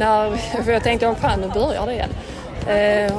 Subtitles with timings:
[0.00, 2.10] När, för jag tänkte, om fan nu börjar det igen.
[2.66, 3.12] Eh,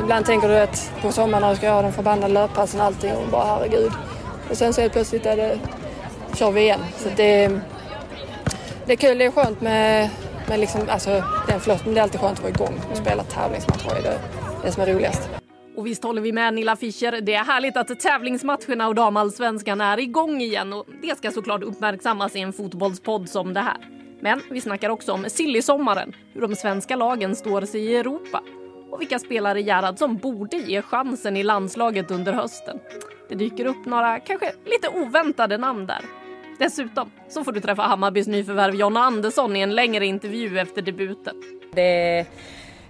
[0.00, 3.12] ibland tänker du att på sommaren när du ska göra de förbannade löppassen och allting
[3.12, 3.92] och bara herregud.
[4.50, 5.58] Och sen så helt plötsligt är det,
[6.34, 6.80] kör vi igen.
[6.96, 7.48] Så det,
[8.86, 10.10] det är kul, det är skönt med,
[10.48, 11.94] med liksom, alltså den flotten.
[11.94, 14.02] Det är alltid skönt att vara igång och spela tävlingsmatcher.
[14.02, 14.18] Det är
[14.64, 15.28] det som är roligast.
[15.76, 17.20] Och visst håller vi med Nilla Fischer.
[17.20, 22.36] Det är härligt att tävlingsmatcherna och damallsvenskan är igång igen och det ska såklart uppmärksammas
[22.36, 23.97] i en fotbollspodd som det här.
[24.20, 28.42] Men vi snackar också om sillisommaren, hur de svenska lagen står sig i Europa
[28.90, 32.78] och vilka spelare Gerhard som borde ge chansen i landslaget under hösten.
[33.28, 36.00] Det dyker upp några kanske lite oväntade namn där.
[36.58, 41.42] Dessutom så får du träffa Hammarbys nyförvärv Jonna Andersson i en längre intervju efter debuten.
[41.72, 42.26] Det är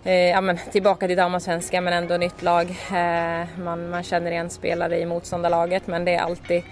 [0.04, 2.70] eh, ja, men, tillbaka till damallsvenskan men ändå nytt lag.
[2.70, 6.62] Eh, man, man känner igen spelare i motståndarlaget men det är alltid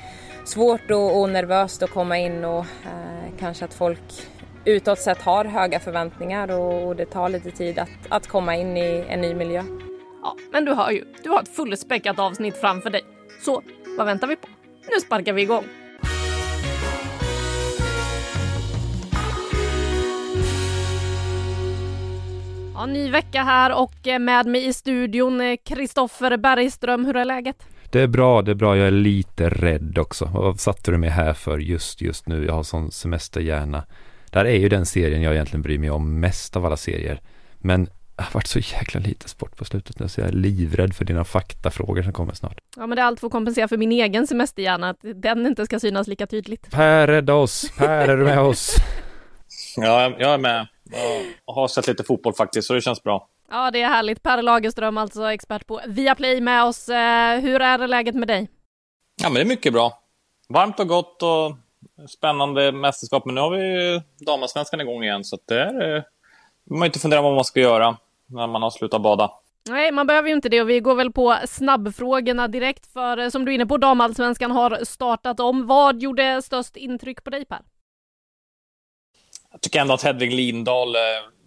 [0.44, 4.26] svårt och, och nervöst att komma in och eh, kanske att folk
[4.67, 9.05] utåt sett har höga förväntningar och, det tar lite tid att, att komma in i
[9.09, 9.62] en ny miljö.
[10.22, 13.03] Ja, men du hör ju, du har ett fullspäckat avsnitt framför dig.
[13.44, 13.62] Så
[13.98, 14.48] vad väntar vi på?
[14.91, 15.64] Nu sparkar vi igång!
[22.75, 27.05] Ja, ny vecka här och eh, med mig i studion eh, Kristoffer Bergström.
[27.05, 27.66] Hur är läget?
[27.91, 28.76] Det är bra, det är bra.
[28.76, 30.31] Jag är lite rädd också.
[30.34, 32.44] Vad satte du mig här för just, just nu?
[32.47, 33.84] Jag har sån semesterhjärna.
[34.36, 37.20] Det här är ju den serien jag egentligen bryr mig om mest av alla serier.
[37.58, 40.94] Men det har varit så jäkla lite sport på slutet nu så jag är livrädd
[40.97, 42.58] för dina faktafrågor som kommer snart.
[42.76, 45.64] Ja, men det är allt för att kompensera för min egen semesterhjärna, att den inte
[45.66, 46.70] ska synas lika tydligt.
[46.70, 47.70] Per, rädda oss!
[47.78, 48.76] Per, är du med oss?
[49.76, 50.66] Ja, jag är med.
[51.46, 53.28] Jag har sett lite fotboll faktiskt, så det känns bra.
[53.50, 54.22] Ja, det är härligt.
[54.22, 56.88] Per Lagerström, alltså expert på Viaplay med oss.
[56.88, 58.48] Eh, Hur är läget med dig?
[59.22, 60.02] Ja, men det är mycket bra.
[60.48, 61.56] Varmt och gott och
[62.08, 63.24] spännande mästerskap.
[63.24, 66.04] Men nu har vi damallsvenskan igång igen, så att det är...
[66.70, 69.30] Man inte fundera på vad man ska göra när man har slutat bada.
[69.69, 73.28] Nej, man behöver ju inte det och vi går väl på snabbfrågorna direkt för eh,
[73.28, 75.66] som du är inne på, damallsvenskan har startat om.
[75.66, 77.60] Vad gjorde störst intryck på dig Per?
[79.52, 81.00] Jag tycker ändå att Hedvig Lindahl, eh,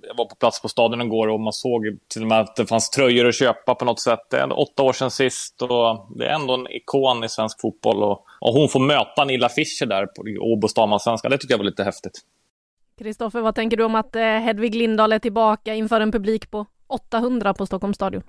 [0.08, 2.66] jag var på plats på stadion igår och man såg till och med att det
[2.66, 4.20] fanns tröjor att köpa på något sätt.
[4.30, 8.04] Det är åtta år sedan sist och det är ändå en ikon i svensk fotboll.
[8.04, 11.30] Och, och hon får möta Nilla Fischer där på Åbos damallsvenska.
[11.30, 12.22] Det tycker jag var lite häftigt.
[12.98, 16.66] Kristoffer, vad tänker du om att eh, Hedvig Lindahl är tillbaka inför en publik på
[16.88, 18.24] 800 på Stockholms stadion?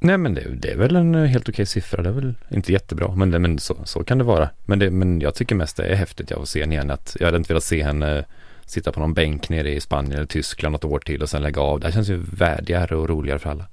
[0.00, 2.02] Nej men det, det är väl en eh, helt okej siffra.
[2.02, 4.48] Det är väl inte jättebra, men, det, men så, så kan det vara.
[4.64, 6.90] Men, det, men jag tycker mest det är häftigt jag att se henne igen.
[6.90, 8.24] Att jag hade inte velat se henne
[8.66, 11.62] sitta på någon bänk nere i Spanien eller Tyskland något år till och sen lägga
[11.62, 11.80] av.
[11.80, 13.64] Det här känns ju värdigare och roligare för alla.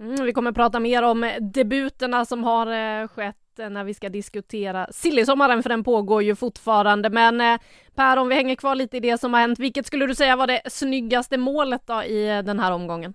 [0.00, 4.88] Mm, vi kommer prata mer om debuterna som har eh, skett när vi ska diskutera
[4.90, 7.10] sillysommaren för den pågår ju fortfarande.
[7.10, 7.60] Men eh,
[7.94, 10.36] Per, om vi hänger kvar lite i det som har hänt, vilket skulle du säga
[10.36, 13.14] var det snyggaste målet då i den här omgången?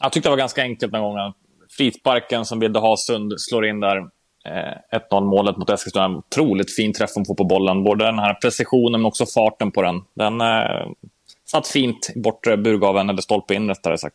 [0.00, 1.32] Jag tyckte det var ganska enkelt den gången.
[1.70, 4.17] Frisparken som Vilde Hasund slår in där.
[4.48, 6.18] Eh, 1-0 målet mot Eskilstuna.
[6.18, 7.84] Otroligt fin träff hon får på bollen.
[7.84, 10.02] Både den här precisionen men också farten på den.
[10.14, 10.88] Den eh,
[11.50, 14.14] satt fint i bortre burgaven, eller stolpe in rättare sagt.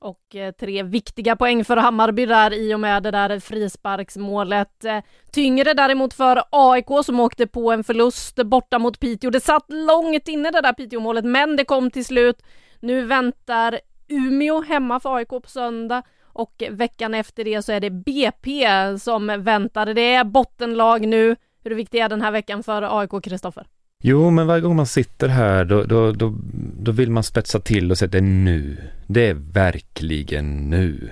[0.00, 4.84] Och eh, tre viktiga poäng för Hammarby där i och med det där frisparksmålet.
[4.84, 4.98] Eh,
[5.32, 9.30] tyngre däremot för AIK som åkte på en förlust borta mot Piteå.
[9.30, 12.42] Det satt långt inne det där Piteå-målet, men det kom till slut.
[12.80, 16.02] Nu väntar Umeå hemma för AIK på söndag
[16.38, 18.66] och veckan efter det så är det BP
[18.98, 19.86] som väntar.
[19.94, 21.36] Det är bottenlag nu.
[21.64, 23.66] Hur viktig är den här veckan för AIK, Kristoffer?
[24.02, 26.34] Jo, men varje gång man sitter här då, då, då,
[26.80, 28.76] då vill man spetsa till och säga att det är nu.
[29.06, 31.10] Det är verkligen nu.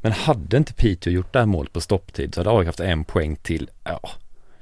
[0.00, 3.04] Men hade inte Piteå gjort det här målet på stopptid så hade AIK haft en
[3.04, 3.70] poäng till.
[3.84, 4.10] Ja,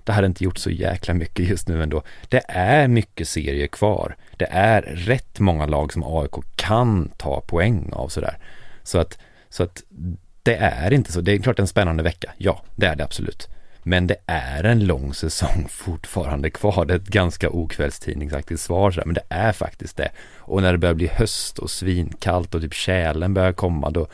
[0.05, 2.03] det hade inte gjort så jäkla mycket just nu ändå.
[2.29, 4.17] Det är mycket serier kvar.
[4.37, 8.39] Det är rätt många lag som AIK kan ta poäng av sådär.
[8.83, 9.19] Så att,
[9.57, 9.83] så att
[10.43, 11.21] det är inte så.
[11.21, 12.33] Det är klart en spännande vecka.
[12.39, 13.49] Ja, det är det absolut.
[13.83, 16.85] Men det är en lång säsong fortfarande kvar.
[16.85, 20.11] Det är ett ganska okvällstidningsaktigt svar, så där, men det är faktiskt det.
[20.39, 24.07] Och när det börjar bli höst och svinkallt och typ tjälen börjar komma, då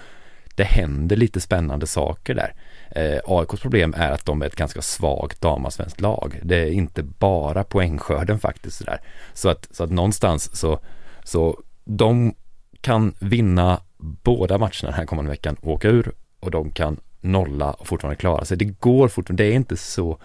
[0.55, 2.55] det händer lite spännande saker där.
[2.91, 6.41] Eh, AIKs problem är att de är ett ganska svagt damallsvenskt lag.
[6.43, 9.01] Det är inte bara poängskörden faktiskt sådär.
[9.35, 10.81] Så att, så att någonstans så,
[11.25, 12.35] så de
[12.81, 17.87] kan vinna båda matcherna den här kommande veckan, åka ur och de kan nolla och
[17.87, 18.57] fortfarande klara sig.
[18.57, 20.19] Det går fortfarande, det är inte så,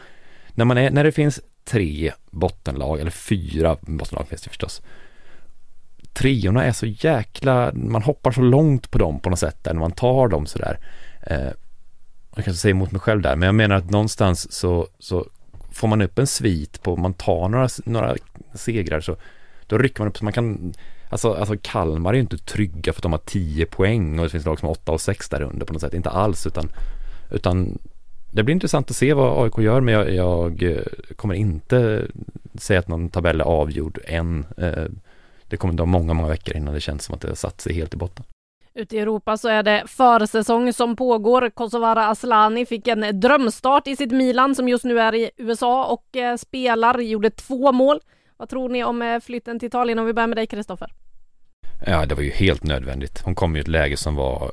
[0.50, 4.82] när man är, när det finns tre bottenlag, eller fyra bottenlag finns det förstås,
[6.14, 9.82] treorna är så jäkla, man hoppar så långt på dem på något sätt där när
[9.82, 10.80] man tar dem sådär.
[11.28, 11.52] Eh,
[12.36, 15.26] jag kanske säger emot mig själv där, men jag menar att någonstans så, så
[15.72, 18.16] får man upp en svit på, man tar några, några
[18.54, 19.16] segrar så
[19.68, 20.74] då rycker man upp så man kan,
[21.10, 24.30] alltså, alltså Kalmar är ju inte trygga för att de har 10 poäng och det
[24.30, 26.70] finns lag som har 8 och 6 där under på något sätt, inte alls utan,
[27.32, 27.78] utan
[28.32, 30.82] det blir intressant att se vad AIK gör men jag, jag eh,
[31.16, 32.08] kommer inte
[32.56, 34.46] säga att någon tabell är avgjord än.
[34.58, 34.86] Eh,
[35.50, 37.74] det kommer ta många, många veckor innan det känns som att det har satt sig
[37.74, 38.26] helt i botten.
[38.74, 41.50] Ute i Europa så är det försäsong som pågår.
[41.50, 46.18] Kosovare Asllani fick en drömstart i sitt Milan som just nu är i USA och
[46.18, 48.00] eh, spelar, gjorde två mål.
[48.38, 50.00] Vad tror ni om eh, flytten till Italien?
[50.00, 50.94] Om vi börjar med dig Kristoffer.
[51.86, 53.22] Ja, det var ju helt nödvändigt.
[53.22, 54.52] Hon kom i ett läge som var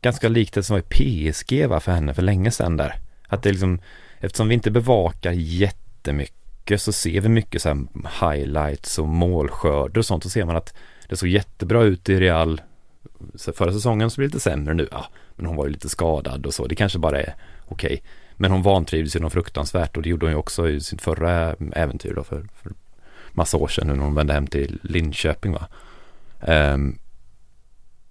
[0.00, 2.94] ganska likt det som var i PSG va, för henne för länge sedan där.
[3.28, 3.80] Att det liksom,
[4.18, 7.86] eftersom vi inte bevakar jättemycket så ser vi mycket så här
[8.30, 10.22] highlights och målskörder och sånt.
[10.22, 10.74] Så ser man att
[11.08, 12.60] det såg jättebra ut i Real
[13.34, 14.88] Så förra säsongen så blir det lite sämre nu.
[14.90, 16.66] Ja, men hon var ju lite skadad och så.
[16.66, 17.34] Det kanske bara är
[17.66, 17.94] okej.
[17.94, 18.00] Okay.
[18.36, 21.56] Men hon vantrivdes ju något fruktansvärt och det gjorde hon ju också i sitt förra
[21.72, 22.72] äventyr då för, för
[23.38, 25.68] massa år sedan nu när hon vände hem till Linköping va.
[26.40, 26.98] Um,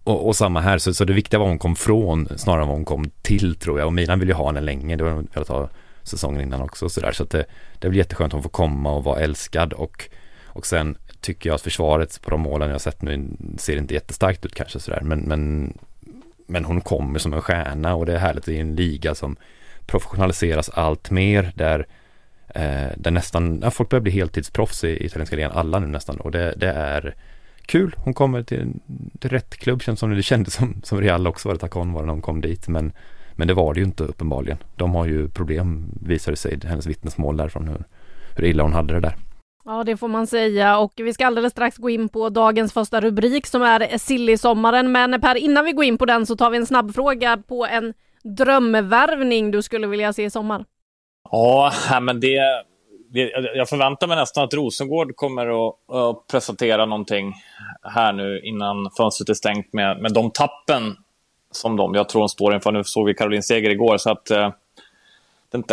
[0.03, 2.77] och, och, samma här, så, så det viktiga var hon kom från snarare än vad
[2.77, 3.87] hon kom till tror jag.
[3.87, 5.69] Och Milan vill ju ha henne länge, det var velat ha
[6.03, 7.11] säsongen innan också sådär.
[7.11, 7.45] Så att det,
[7.79, 10.09] det blir jätteskönt att hon får komma och vara älskad och,
[10.45, 13.27] och sen tycker jag att försvaret på de målen jag sett nu
[13.57, 15.01] ser inte jättestarkt ut kanske sådär.
[15.01, 15.73] Men, men,
[16.47, 19.35] men hon kommer som en stjärna och det är härligt i en liga som
[19.85, 21.87] professionaliseras allt mer där,
[22.47, 26.31] eh, där nästan, ja, folk börjar bli heltidsproffs i italienska ligan, alla nu nästan och
[26.31, 27.15] det, det är
[27.65, 27.95] kul.
[27.97, 28.73] Hon kommer till,
[29.19, 32.01] till rätt klubb känns som det kändes som, som Real också var det Tacon var
[32.01, 32.93] när hon kom dit men
[33.37, 34.57] men det var det ju inte uppenbarligen.
[34.75, 37.83] De har ju problem visar det sig, hennes vittnesmål därifrån hur,
[38.35, 39.15] hur illa hon hade det där.
[39.65, 43.01] Ja, det får man säga och vi ska alldeles strax gå in på dagens första
[43.01, 44.91] rubrik som är Silly-sommaren.
[44.91, 47.65] Men Per, innan vi går in på den så tar vi en snabb fråga på
[47.65, 50.65] en drömvärvning du skulle vilja se i sommar.
[51.31, 51.71] Ja,
[52.01, 52.63] men det,
[53.55, 57.33] jag förväntar mig nästan att Rosengård kommer att, presentera någonting
[57.83, 60.95] här nu innan fönstret är stängt med, med de tappen
[61.51, 62.71] som de, jag tror de står inför.
[62.71, 64.49] Nu såg vi Caroline Seger igår, så att eh,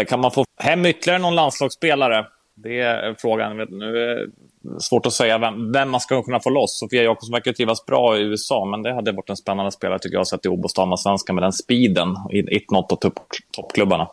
[0.07, 3.57] kan man få hem ytterligare någon landslagsspelare det är frågan.
[3.57, 6.79] Nu är det svårt att säga vem, vem man ska kunna få loss.
[6.79, 10.17] Sofia Jakobsson verkar trivas bra i USA, men det hade varit en spännande spelare tycker
[10.17, 13.13] jag, sett i Obos svenska med den speeden i något av
[13.57, 14.09] toppklubbarna.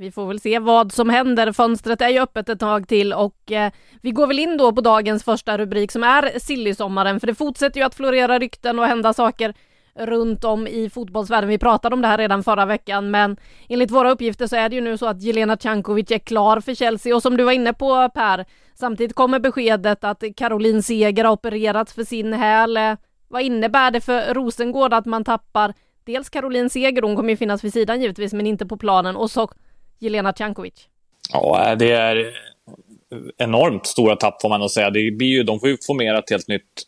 [0.00, 1.52] Vi får väl se vad som händer.
[1.52, 4.80] Fönstret är ju öppet ett tag till och eh, vi går väl in då på
[4.80, 7.20] dagens första rubrik som är Sillysommaren.
[7.20, 9.54] för det fortsätter ju att florera rykten och hända saker
[9.94, 11.50] runt om i fotbollsvärlden.
[11.50, 13.36] Vi pratade om det här redan förra veckan, men
[13.68, 16.74] enligt våra uppgifter så är det ju nu så att Jelena Cankovic är klar för
[16.74, 18.44] Chelsea och som du var inne på Per,
[18.74, 22.76] samtidigt kommer beskedet att Caroline Seger har opererats för sin häl.
[22.76, 22.94] Eh,
[23.28, 27.64] vad innebär det för Rosengård att man tappar dels Caroline Seger, hon kommer ju finnas
[27.64, 29.48] vid sidan givetvis, men inte på planen, och så
[30.00, 30.88] Jelena Tjankovic.
[31.32, 32.34] Ja, det är
[33.36, 34.90] enormt stora tapp får man nog säga.
[34.90, 36.86] Det blir ju, de får ju formera ett helt nytt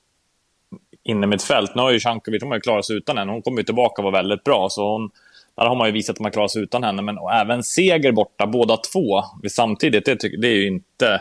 [1.02, 1.74] inne med ett fält.
[1.74, 3.32] Nu har ju Cankovic klarat sig utan henne.
[3.32, 4.68] Hon kommer ju tillbaka och var väldigt bra.
[4.70, 5.10] Så hon,
[5.56, 7.02] där har man ju visat att man klarar sig utan henne.
[7.02, 11.20] Men även seger borta, båda två samtidigt, det, det är ju inte...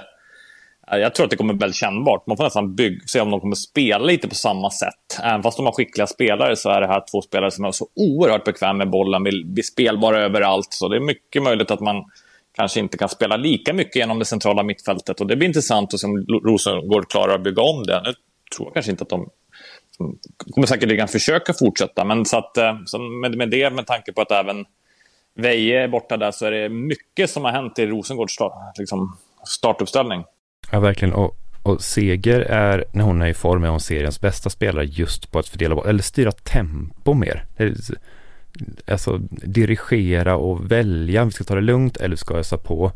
[0.88, 2.28] Jag tror att det kommer bli väldigt kännbart.
[2.28, 5.20] Man får nästan bygga, se om de kommer spela lite på samma sätt.
[5.24, 7.88] Även fast de har skickliga spelare så är det här två spelare som är så
[7.96, 10.68] oerhört bekväma med bollen, vill bli spelbara överallt.
[10.70, 12.06] Så det är mycket möjligt att man
[12.56, 15.22] kanske inte kan spela lika mycket genom det centrala mittfältet.
[15.22, 18.02] Och det blir intressant att se om Rosengård klarar att bygga om det.
[18.04, 18.14] Nu
[18.56, 19.30] tror jag kanske inte att de
[20.52, 22.06] kommer säkerligen försöka fortsätta.
[22.06, 24.66] Men så att, eh, så med, med det, med tanke på att även
[25.36, 28.38] Veje är borta där, så är det mycket som har hänt i Rosengårds
[28.78, 30.24] liksom, startuppställning.
[30.72, 31.14] Ja, verkligen.
[31.14, 35.32] Och, och Seger är, när hon är i form, är hon seriens bästa spelare just
[35.32, 37.46] på att fördela boll, eller styra tempo mer.
[38.88, 42.92] Alltså dirigera och välja, vi ska ta det lugnt eller vi ska ösa på.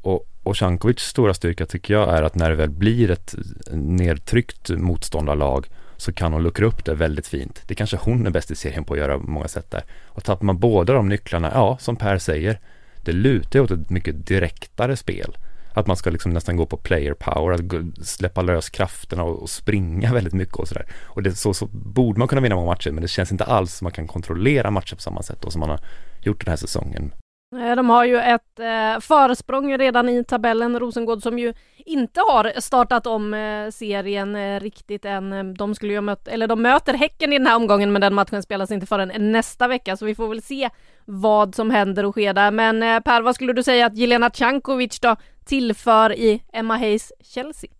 [0.00, 3.34] Och, och Cankovics stora styrka tycker jag är att när det väl blir ett
[3.72, 7.62] nedtryckt motståndarlag så kan hon luckra upp det väldigt fint.
[7.66, 9.82] Det kanske hon är bäst i serien på att göra på många sätt där.
[10.06, 12.58] Och tappar man båda de nycklarna, ja, som Per säger,
[13.04, 15.36] det lutar åt ett mycket direktare spel.
[15.78, 19.50] Att man ska liksom nästan gå på player power, att släppa lös krafterna och, och
[19.50, 20.86] springa väldigt mycket och sådär.
[21.06, 23.74] Och det, så, så borde man kunna vinna många matcher, men det känns inte alls
[23.74, 25.80] som man kan kontrollera matcher på samma sätt då, som man har
[26.22, 27.12] gjort den här säsongen.
[27.50, 33.06] De har ju ett eh, försprång redan i tabellen, Rosengård som ju inte har startat
[33.06, 35.54] om eh, serien eh, riktigt än.
[35.54, 38.42] De skulle ju möta, eller de möter Häcken i den här omgången men den matchen
[38.42, 40.70] spelas inte förrän nästa vecka så vi får väl se
[41.04, 42.50] vad som händer och sker där.
[42.50, 45.16] Men eh, Per, vad skulle du säga att Jelena Cankovic då
[45.48, 47.70] tillför i Emma Hayes Chelsea?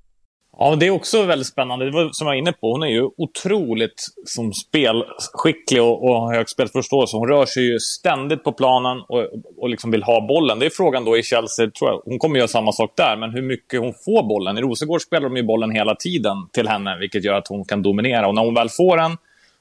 [0.61, 1.85] Ja, det är också väldigt spännande.
[1.85, 6.15] Det var som jag var inne på, hon är ju otroligt som spelskicklig och, och
[6.15, 7.17] har hög spelförståelse.
[7.17, 10.59] Hon rör sig ju ständigt på planen och, och liksom vill ha bollen.
[10.59, 12.03] Det är frågan då i Chelsea, tror jag.
[12.05, 14.59] Hon kommer göra samma sak där, men hur mycket hon får bollen.
[14.59, 17.83] I Rosengård spelar de ju bollen hela tiden till henne, vilket gör att hon kan
[17.83, 18.29] dominera.
[18.29, 19.17] Och när hon väl får den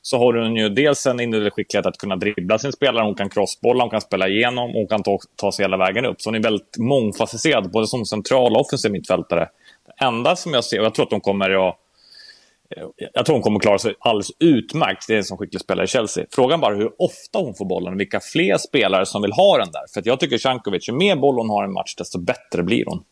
[0.07, 3.29] så har hon ju dels en individuell skicklighet att kunna dribbla sin spelare, hon kan
[3.29, 6.21] crossbolla, hon kan spela igenom, hon kan ta, ta sig hela vägen upp.
[6.21, 9.49] Så hon är väldigt mångfacetterad, både som central och offensiv mittfältare.
[9.85, 11.75] Det enda som jag ser, och jag tror att hon kommer att
[12.75, 12.83] eh,
[13.13, 15.07] jag tror hon kommer klara sig alldeles utmärkt.
[15.07, 16.25] Det är en sån skicklig spelare i Chelsea.
[16.31, 19.71] Frågan bara hur ofta hon får bollen och vilka fler spelare som vill ha den
[19.71, 19.83] där.
[19.93, 22.85] För jag tycker Cankovic, ju mer boll hon har i en match, desto bättre blir
[22.85, 23.03] hon.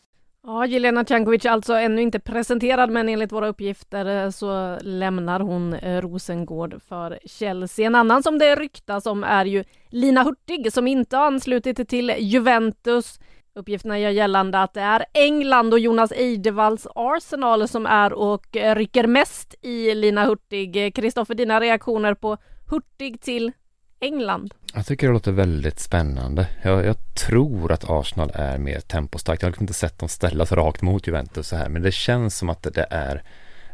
[0.48, 5.74] Ja, Jelena Cankovic alltså ännu inte presenterad, men enligt våra uppgifter eh, så lämnar hon
[5.74, 7.86] eh, Rosengård för Chelsea.
[7.86, 12.14] En annan som det ryktas om är ju Lina Hurtig som inte har anslutit till
[12.18, 13.20] Juventus.
[13.54, 18.74] Uppgifterna gör gällande att det är England och Jonas Eidevalls Arsenal som är och eh,
[18.74, 20.94] rycker mest i Lina Hurtig.
[20.94, 22.36] Kristoffer, dina reaktioner på
[22.70, 23.52] Hurtig till
[24.00, 24.54] England?
[24.76, 26.48] Jag tycker det låter väldigt spännande.
[26.62, 29.42] Jag, jag tror att Arsenal är mer tempostarkt.
[29.42, 32.36] Jag har liksom inte sett dem ställas rakt mot Juventus så här, men det känns
[32.36, 33.22] som att det är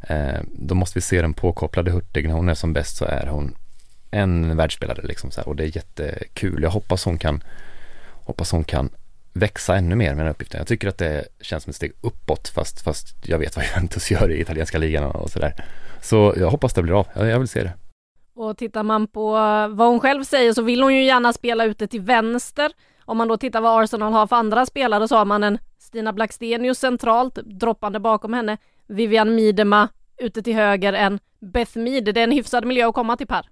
[0.02, 2.28] eh, då måste vi se den påkopplade Hurtig.
[2.28, 3.54] När hon är som bäst så är hon
[4.10, 6.62] en världsspelare liksom så här, och det är jättekul.
[6.62, 7.42] Jag hoppas hon kan
[8.10, 8.90] hoppas hon kan
[9.32, 10.58] växa ännu mer med den här uppgiften.
[10.58, 14.10] Jag tycker att det känns som ett steg uppåt fast, fast jag vet vad Juventus
[14.10, 15.64] gör i italienska ligan och sådär.
[16.02, 17.06] Så jag hoppas det blir av.
[17.14, 17.72] Jag, jag vill se det.
[18.42, 19.30] Och tittar man på
[19.70, 22.72] vad hon själv säger så vill hon ju gärna spela ute till vänster.
[23.04, 26.12] Om man då tittar vad Arsenal har för andra spelare så har man en Stina
[26.12, 32.04] Blackstenius centralt, typ droppande bakom henne, Vivian Miedema ute till höger, en Beth Mead.
[32.04, 33.46] Det är en hyfsad miljö att komma till Per.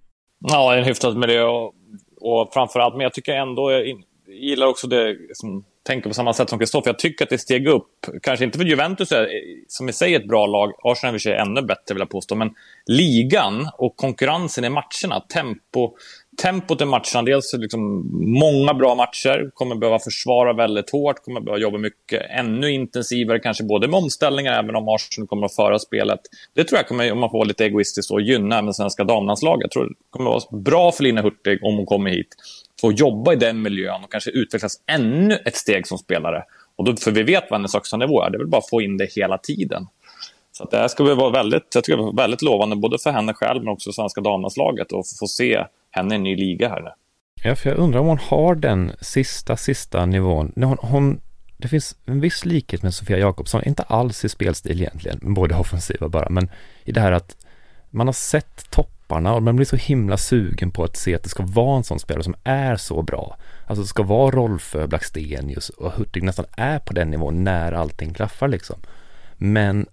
[0.49, 1.75] Ja, en hyfsad miljö och,
[2.20, 6.50] och framförallt, men jag tycker ändå, jag gillar också det som tänker på samma sätt
[6.50, 6.88] som Kristoffer.
[6.88, 8.06] Jag tycker att det steg upp.
[8.22, 9.28] Kanske inte för Juventus, är,
[9.68, 10.72] som i sig är ett bra lag.
[10.82, 12.34] Arsenal är i sig ännu bättre, vill jag påstå.
[12.34, 12.50] Men
[12.87, 15.96] ligan och konkurrensen i matcherna, tempo,
[16.42, 17.22] tempot i matcherna.
[17.25, 17.80] Dels liksom
[18.40, 23.64] många bra matcher, kommer behöva försvara väldigt hårt, kommer behöva jobba mycket ännu intensivare, kanske
[23.64, 26.20] både med omställningar, även om Arsenal kommer att föra spelet.
[26.54, 29.62] Det tror jag kommer, om man får vara lite egoistisk, att gynna även svenska damlandslaget.
[29.62, 32.37] Jag tror det kommer att vara bra för Lina Hurtig om hon kommer hit
[32.80, 36.44] få jobba i den miljön och kanske utvecklas ännu ett steg som spelare.
[36.76, 38.70] Och då, för vi vet vad hennes högsta nivå är, det är väl bara att
[38.70, 39.87] få in det hela tiden.
[40.52, 43.62] Så det här ska vara väldigt, jag tycker det väldigt lovande, både för henne själv
[43.64, 46.90] men också för svenska damlandslaget och få se henne i en ny liga här nu.
[47.42, 50.52] Ja, för jag undrar om hon har den sista, sista nivån.
[50.56, 51.20] Hon, hon,
[51.56, 56.08] det finns en viss likhet med Sofia Jakobsson, inte alls i spelstil egentligen, både offensiva
[56.08, 56.50] bara, men
[56.84, 57.37] i det här att
[57.90, 61.23] man har sett topp topparna och man blir så himla sugen på att se att
[61.23, 63.37] det ska vara en sån spelare som är så bra.
[63.67, 68.14] Alltså det ska vara Rolfö, Blackstenius och Hurtig nästan är på den nivån när allting
[68.14, 68.81] klaffar liksom.
[69.37, 69.87] Men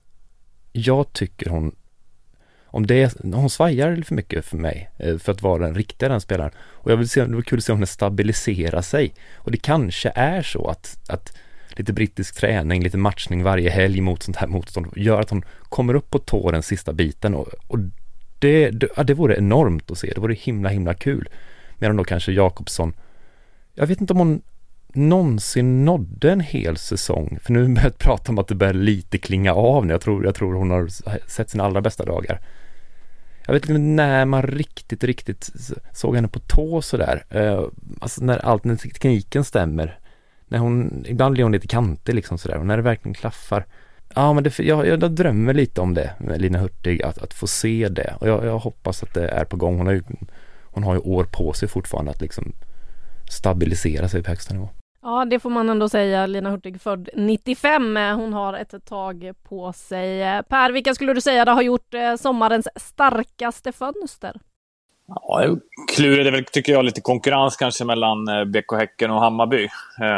[0.72, 1.76] jag tycker hon
[2.66, 6.10] om det, hon svajar lite för mycket för mig eh, för att vara den riktiga
[6.10, 6.52] den spelaren.
[6.60, 9.14] Och jag vill se, det var kul att se om hon stabiliserar sig.
[9.36, 11.34] Och det kanske är så att, att
[11.70, 15.94] lite brittisk träning, lite matchning varje helg mot sånt här motstånd gör att hon kommer
[15.94, 17.80] upp på tå den sista biten och, och
[18.39, 20.12] det, det, ja, det vore enormt att se.
[20.15, 21.29] Det vore himla, himla kul.
[21.77, 22.94] Medan då kanske Jakobsson,
[23.74, 24.41] jag vet inte om hon
[24.94, 27.39] någonsin nådde en hel säsong.
[27.41, 29.94] För nu börjar jag prata om att det börjar lite klinga av nu.
[29.94, 30.88] Jag tror, jag tror hon har
[31.29, 32.41] sett sina allra bästa dagar.
[33.46, 35.50] Jag vet inte när man riktigt, riktigt
[35.94, 37.25] såg henne på tå sådär.
[37.29, 37.63] Eh,
[38.01, 40.00] alltså när allt, när tekniken stämmer.
[40.48, 42.58] När hon, ibland blir hon lite kantig liksom sådär.
[42.58, 43.65] Och när det verkligen klaffar.
[44.18, 47.48] Ja, men det, jag, jag drömmer lite om det med Lina Hurtig, att, att få
[47.48, 48.16] se det.
[48.20, 49.78] Och jag, jag, hoppas att det är på gång.
[49.78, 50.04] Hon har ju,
[50.64, 52.54] hon har ju år på sig fortfarande att liksom
[53.32, 54.70] stabilisera sig på högsta nivå.
[55.02, 56.26] Ja, det får man ändå säga.
[56.26, 57.96] Lina Hurtig född 95.
[57.96, 60.44] Hon har ett tag på sig.
[60.50, 64.40] Per, vilka skulle du säga har gjort eh, sommarens starkaste fönster?
[65.08, 65.56] Ja,
[65.96, 69.68] klurigt är väl, tycker jag, lite konkurrens kanske mellan eh, BK Häcken och Hammarby.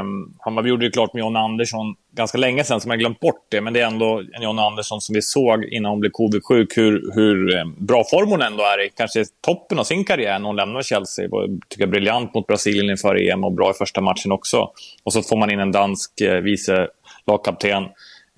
[0.02, 3.46] Um, Hammarby gjorde ju klart med John Andersson ganska länge sedan, som jag glömt bort
[3.50, 3.62] det.
[3.62, 7.12] Men det är ändå en John Andersson som vi såg innan hon blev covid-sjuk, hur,
[7.14, 8.90] hur ehm, bra form hon ändå är i.
[8.90, 11.30] Kanske toppen av sin karriär när hon lämnar Chelsea.
[11.30, 14.72] Var, tycker jag, briljant mot Brasilien inför EM och bra i första matchen också.
[15.04, 16.88] Och så får man in en dansk eh, vice
[17.28, 17.84] lagkapten.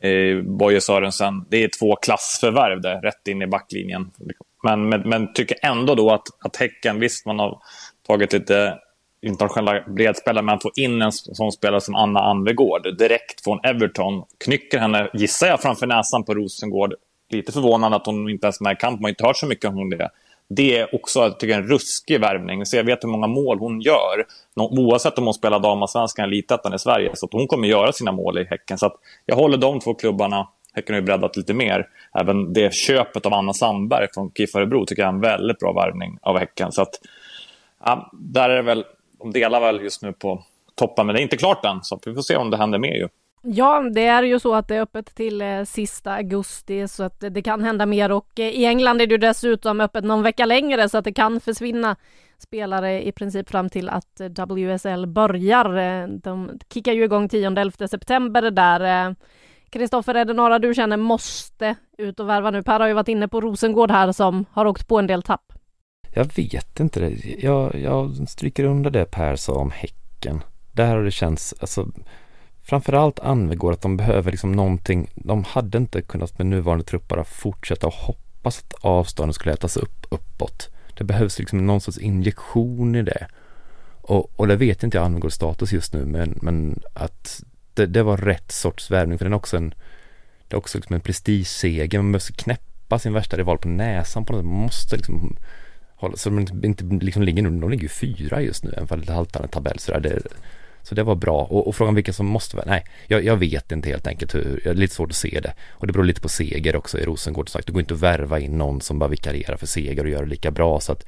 [0.02, 1.46] Eh, Boje Sörensen.
[1.50, 4.12] Det är två klassförvärv där, rätt in i backlinjen.
[4.64, 7.62] Men, men, men, tycker ändå då att, att Häcken, visst man har
[8.08, 8.80] tagit lite
[9.22, 14.24] internationella bredspelare, men få in en sån spelare som Anna Anvegård direkt från Everton.
[14.38, 16.94] Knycker henne, gissar jag, framför näsan på Rosengård.
[17.30, 19.48] Lite förvånande att hon inte ens är med i kamp, man har inte hört så
[19.48, 20.10] mycket om det.
[20.50, 22.66] Det är också tycker jag, en ruskig värvning.
[22.66, 24.26] Så jag vet hur många mål hon gör.
[24.56, 27.12] Oavsett om hon spelar damallsvenskan eller elitettan i Sverige.
[27.14, 28.78] Så hon kommer göra sina mål i Häcken.
[28.78, 28.94] Så
[29.26, 31.88] jag håller de två klubbarna Häcken har ju breddat lite mer.
[32.20, 35.74] Även det köpet av Anna Sandberg från KIF Örebro tycker jag är en väldigt bra
[35.74, 36.72] värvning av Häcken.
[36.72, 37.00] Så att,
[37.86, 38.86] ja, där är det väl,
[39.20, 40.44] de delar väl just nu på
[40.76, 41.84] toppen, men det är inte klart än.
[41.84, 43.08] Så vi får se om det händer mer ju.
[43.44, 47.24] Ja, det är ju så att det är öppet till eh, sista augusti så att
[47.30, 50.46] det kan hända mer och eh, i England är det ju dessutom öppet någon vecka
[50.46, 51.96] längre så att det kan försvinna
[52.38, 55.78] spelare i princip fram till att eh, WSL börjar.
[55.78, 59.08] Eh, de kickar ju igång 10-11 september där.
[59.08, 59.14] Eh,
[59.72, 62.64] Kristoffer, är det några du känner måste ut och värva nu?
[62.64, 65.54] Per har ju varit inne på Rosengård här som har åkt på en del tapp.
[66.14, 67.10] Jag vet inte det.
[67.40, 70.44] Jag, jag stryker under det Per sa om Häcken.
[70.72, 71.88] Där har det känts, alltså
[72.64, 75.10] framförallt Anvegård att de behöver liksom någonting.
[75.16, 80.06] De hade inte kunnat med nuvarande trupper fortsätta och hoppas att avstånden skulle ätas upp
[80.10, 80.70] uppåt.
[80.98, 83.28] Det behövs liksom någon sorts injektion i det.
[84.02, 88.04] Och, och det vet inte jag Anvegårds status just nu men, men att det, det,
[88.04, 89.74] var rätt sorts värvning för den är också en
[90.48, 92.00] det är också liksom en prestigeseger.
[92.00, 94.46] Man måste knäppa sin värsta rival på näsan på något sätt.
[94.46, 95.38] Man måste liksom
[95.96, 99.06] hålla, så de inte liksom ligger nu, de ligger ju fyra just nu, även fall
[99.06, 100.00] det haltar en tabell sådär.
[100.00, 100.22] Det,
[100.84, 101.42] så det var bra.
[101.42, 104.62] Och, och frågan vilka som måste vara, nej, jag, jag, vet inte helt enkelt hur,
[104.64, 105.54] jag är lite svårt att se det.
[105.70, 107.68] Och det beror lite på seger också i Rosengård sagt.
[107.68, 110.30] Det går inte att värva in någon som bara vikarierar för seger och gör det
[110.30, 110.80] lika bra.
[110.80, 111.06] Så att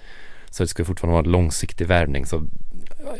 [0.50, 2.26] så det ska fortfarande vara en långsiktig värvning.
[2.26, 2.48] Så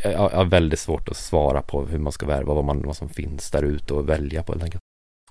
[0.02, 3.08] jag, har väldigt svårt att svara på hur man ska värva, vad, man, vad som
[3.08, 4.82] finns där ute och välja på helt enkelt.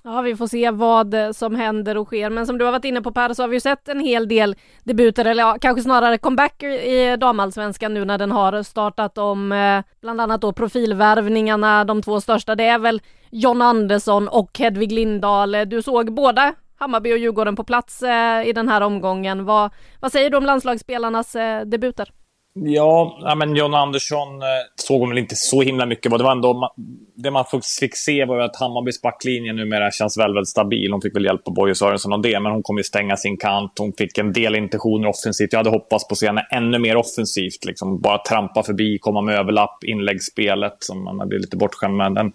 [0.06, 2.30] Ja, vi får se vad som händer och sker.
[2.30, 4.28] Men som du har varit inne på Per så har vi ju sett en hel
[4.28, 9.52] del debuter, eller ja, kanske snarare comebacker i damallsvenskan nu när den har startat om
[9.52, 11.84] eh, bland annat då profilvärvningarna.
[11.84, 15.56] De två största, det är väl John Andersson och Hedvig Lindahl.
[15.66, 19.44] Du såg båda Hammarby och Djurgården på plats eh, i den här omgången.
[19.44, 22.12] Vad, vad säger du om landslagsspelarnas eh, debuter?
[22.56, 26.12] Ja, men John Andersson eh, såg hon väl inte så himla mycket.
[26.18, 26.74] Det, var ändå,
[27.14, 27.44] det man
[27.80, 30.92] fick se var att Hammarbys backlinje numera känns väldigt, väldigt stabil.
[30.92, 33.36] Hon fick väl hjälp av Boje Sörensen och det, men hon kommer ju stänga sin
[33.36, 33.72] kant.
[33.78, 35.52] Hon fick en del intentioner offensivt.
[35.52, 37.64] Jag hade hoppats på att se henne ännu mer offensivt.
[37.64, 42.14] Liksom bara trampa förbi, komma med överlapp, inläggsspelet som man blivit lite bortskämd med.
[42.14, 42.32] Den,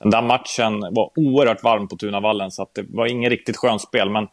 [0.00, 4.10] den där matchen var oerhört varm på Tunavallen, så att det var inget riktigt skönspel.
[4.10, 4.26] Men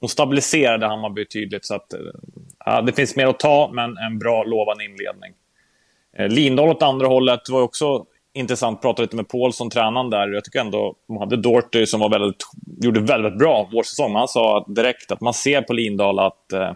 [0.00, 1.64] hon stabiliserade Hammarby tydligt.
[1.64, 2.00] Så att, eh,
[2.64, 5.32] ja, det finns mer att ta, men en bra, lovande inledning.
[6.18, 8.82] Eh, Lindahl åt andra hållet var också intressant.
[8.82, 10.28] Pratade lite med Paulsson, tränaren där.
[10.28, 12.44] Jag tycker ändå de hade Dorty som var väldigt,
[12.80, 14.14] gjorde väldigt bra vår säsong.
[14.14, 16.72] Han sa direkt att man ser på Lindahl att eh,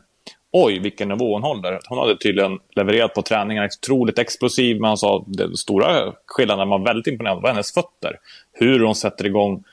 [0.53, 1.79] oj, vilken nivå hon håller.
[1.89, 6.79] Hon hade tydligen levererat på träningarna, otroligt explosiv, men han sa den stora skillnaden var
[6.79, 8.19] väldigt imponerande var hennes fötter.
[8.53, 9.65] Hur hon sätter igång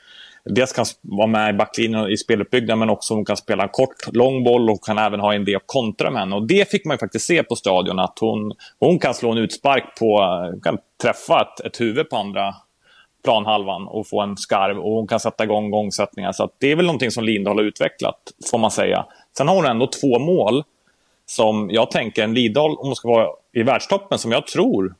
[0.44, 4.12] dels kan vara med i backlinjen i speluppbyggnaden men också hon kan spela en kort,
[4.12, 6.36] lång boll och kan även ha en idé att kontra med henne.
[6.36, 9.38] Och det fick man ju faktiskt se på stadion att hon, hon kan slå en
[9.38, 10.18] utspark på,
[10.62, 12.54] kan träffa ett, ett huvud på andra
[13.24, 16.32] planhalvan och få en skarv och hon kan sätta igång gångsättningar.
[16.32, 18.18] Så det är väl någonting som Lindahl har utvecklat,
[18.50, 19.06] får man säga.
[19.36, 20.64] Sen har hon ändå två mål
[21.26, 24.94] som jag tänker, en Lindahl, om hon ska vara i världstoppen, som jag tror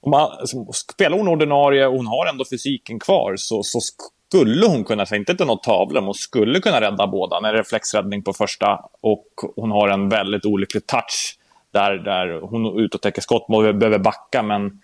[0.00, 0.30] om man,
[0.72, 3.80] spelar hon ordinarie och hon har ändå fysiken kvar så, så
[4.28, 7.40] skulle hon kunna, inte till något tavla, men hon skulle kunna rädda båda.
[7.40, 11.38] Med reflexräddning på första och hon har en väldigt olycklig touch
[11.72, 14.80] där, där hon är ute och täcker skott och behöver backa, men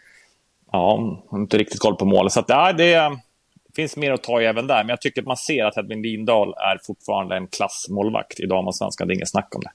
[0.72, 2.33] ja, hon har inte riktigt koll på målet.
[2.33, 3.12] Så att, ja, det
[3.76, 6.02] finns mer att ta i även där, men jag tycker att man ser att Hedvin
[6.02, 9.09] Lindahl är fortfarande en klassmålvakt i damallsvenskan.
[9.09, 9.70] Det är inget snack om det.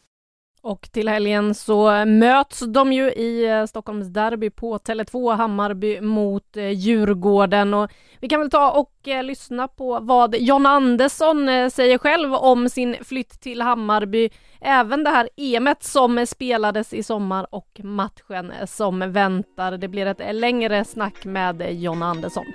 [0.61, 6.57] Och till helgen så möts de ju i eh, Stockholms derby på Tele2, Hammarby mot
[6.57, 7.73] eh, Djurgården.
[7.73, 12.33] Och vi kan väl ta och eh, lyssna på vad John Andersson eh, säger själv
[12.33, 14.29] om sin flytt till Hammarby.
[14.61, 19.77] Även det här EMet som spelades i sommar och matchen som väntar.
[19.77, 22.45] Det blir ett längre snack med John Andersson.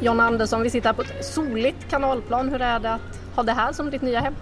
[0.00, 2.48] John Andersson, vi sitter här på ett soligt kanalplan.
[2.48, 4.34] Hur är det att ha det här som ditt nya hem?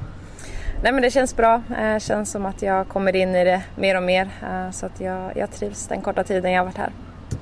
[0.83, 1.63] Nej men det känns bra.
[1.69, 4.29] Det känns som att jag kommer in i det mer och mer.
[4.73, 6.93] Så att jag, jag trivs den korta tiden jag har varit här.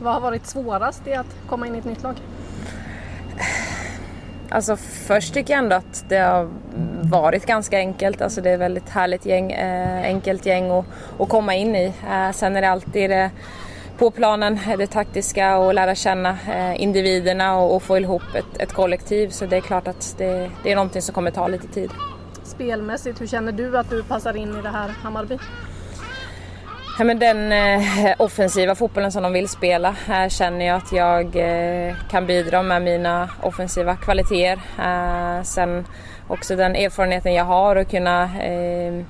[0.01, 2.15] Vad har varit svårast i att komma in i ett nytt lag?
[4.51, 6.49] Alltså först tycker jag ändå att det har
[7.03, 8.23] varit ganska enkelt.
[8.23, 10.85] Alltså det är ett väldigt härligt gäng, eh, enkelt gäng att,
[11.19, 11.93] att komma in i.
[12.11, 13.31] Eh, sen är det alltid det,
[13.99, 18.73] på planen det taktiska och lära känna eh, individerna och, och, få ihop ett, ett,
[18.73, 19.29] kollektiv.
[19.29, 21.91] Så det är klart att det, det är någonting som kommer ta lite tid.
[22.49, 25.39] Spelmässigt, hur känner du att du passar in i det här Hammarby?
[26.99, 29.91] Ja, men den eh, offensiva fotbollen som de vill spela.
[29.91, 34.61] Här känner jag att jag eh, kan bidra med mina offensiva kvaliteter.
[34.79, 35.87] Eh, sen
[36.29, 39.05] också den erfarenheten jag har och kunna eh,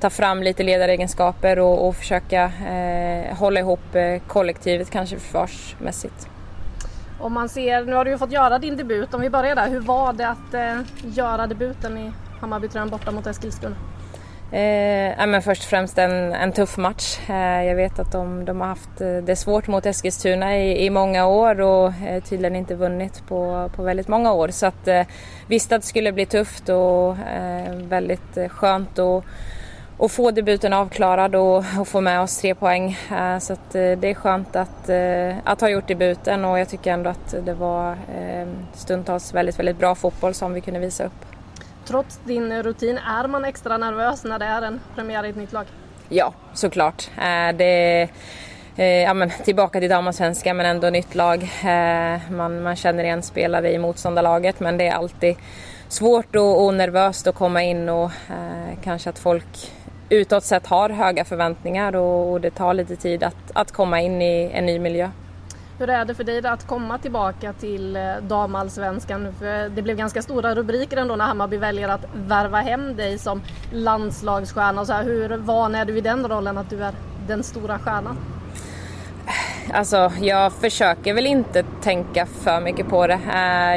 [0.00, 6.28] ta fram lite ledaregenskaper och, och försöka eh, hålla ihop eh, kollektivet kanske försvarsmässigt.
[7.20, 9.68] Om man ser, nu har du ju fått göra din debut, om vi börjar där.
[9.68, 12.12] Hur var det att göra debuten i
[12.44, 13.76] Hammarbyträn borta mot Eskilstuna?
[14.50, 17.18] Eh, men först och främst en, en tuff match.
[17.28, 20.90] Eh, jag vet att de, de, har haft eh, det svårt mot Eskilstuna i, i
[20.90, 24.48] många år och eh, tydligen inte vunnit på, på väldigt många år.
[24.48, 25.02] Så att, eh,
[25.46, 29.24] visste att det skulle bli tufft och eh, väldigt eh, skönt att
[29.96, 32.98] och få debuten avklarad och, och, få med oss tre poäng.
[33.10, 34.90] Eh, så att, eh, det är skönt att,
[35.44, 37.96] att ha gjort debuten och jag tycker ändå att det var
[38.72, 41.33] stundtals väldigt, väldigt bra fotboll som vi kunde visa upp.
[41.86, 45.52] Trots din rutin, är man extra nervös när det är en premiär i ett nytt
[45.52, 45.66] lag?
[46.08, 47.10] Ja, såklart.
[47.18, 48.08] Eh, det
[48.76, 51.42] eh, ja, men, tillbaka till damallsvenskan men ändå nytt lag.
[51.42, 55.36] Eh, man, man känner igen spelare i motståndarlaget men det är alltid
[55.88, 59.72] svårt och, och nervöst att komma in och eh, kanske att folk
[60.08, 64.22] utåt sett har höga förväntningar och, och, det tar lite tid att, att komma in
[64.22, 65.10] i en ny miljö.
[65.78, 69.34] Hur är det för dig att komma tillbaka till eh, damallsvenskan?
[69.38, 73.42] För det blev ganska stora rubriker ändå när Hammarby väljer att värva hem dig som
[73.72, 74.84] landslagsstjärna.
[74.84, 76.92] Så här, hur van är du i den rollen att du är
[77.26, 78.16] den stora stjärnan?
[79.72, 83.18] Alltså, jag försöker väl inte tänka för mycket på det.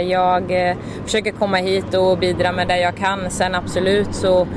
[0.01, 3.31] Jag eh, försöker komma hit och bidra med det jag kan.
[3.31, 4.47] Sen absolut så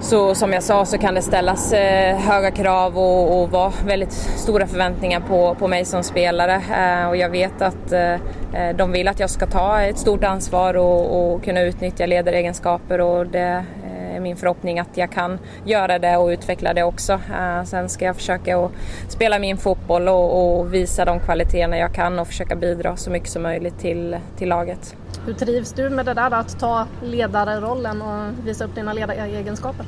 [0.00, 4.12] så som jag sa så kan det ställas eh, höga krav och, och vara väldigt
[4.12, 6.54] stora förväntningar på, på mig som spelare.
[6.54, 8.12] Eh, och jag vet att eh,
[8.54, 13.00] eh, de vill att jag ska ta ett stort ansvar och, och kunna utnyttja ledaregenskaper
[13.00, 17.12] och det eh, är min förhoppning att jag kan göra det och utveckla det också.
[17.12, 18.72] Eh, sen ska jag försöka att
[19.08, 23.28] spela min fotboll och, och visa de kvaliteterna jag kan och försöka bidra så mycket
[23.28, 24.96] som möjligt till, till laget.
[25.26, 29.86] Hur trivs du med det där att ta ledarrollen och visa upp dina ledaregenskaper?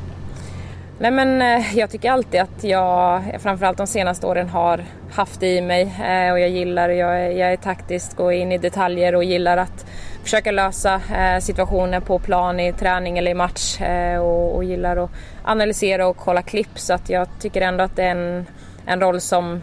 [0.98, 5.56] Nej men eh, jag tycker alltid att jag, framförallt de senaste åren, har haft det
[5.56, 9.24] i mig eh, och jag gillar, jag, jag är taktisk, går in i detaljer och
[9.24, 9.86] gillar att
[10.22, 13.80] försöka lösa eh, situationer på plan, i träning eller i match
[14.20, 15.10] och, och gillar att
[15.44, 18.46] analysera och kolla klipp så att jag tycker ändå att det är en,
[18.86, 19.62] en roll som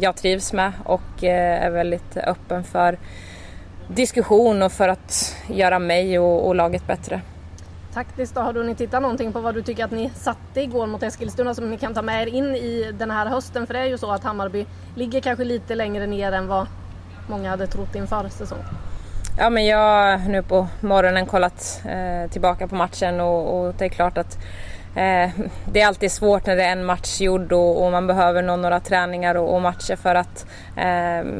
[0.00, 2.98] jag trivs med och är väldigt öppen för
[3.88, 7.20] diskussion och för att göra mig och, och laget bättre.
[7.94, 11.02] Taktiskt då, har du tittat någonting på vad du tycker att ni satte igår mot
[11.02, 13.66] Eskilstuna som ni kan ta med er in i den här hösten?
[13.66, 16.66] För det är ju så att Hammarby ligger kanske lite längre ner än vad
[17.28, 18.66] många hade trott inför säsongen.
[19.38, 19.78] Ja men jag
[20.18, 24.38] har nu på morgonen kollat eh, tillbaka på matchen och, och, det är klart att
[24.96, 25.30] eh,
[25.72, 28.56] det är alltid svårt när det är en match gjord och, och man behöver nå
[28.56, 30.46] några träningar och, och matcher för att
[30.76, 31.30] eh,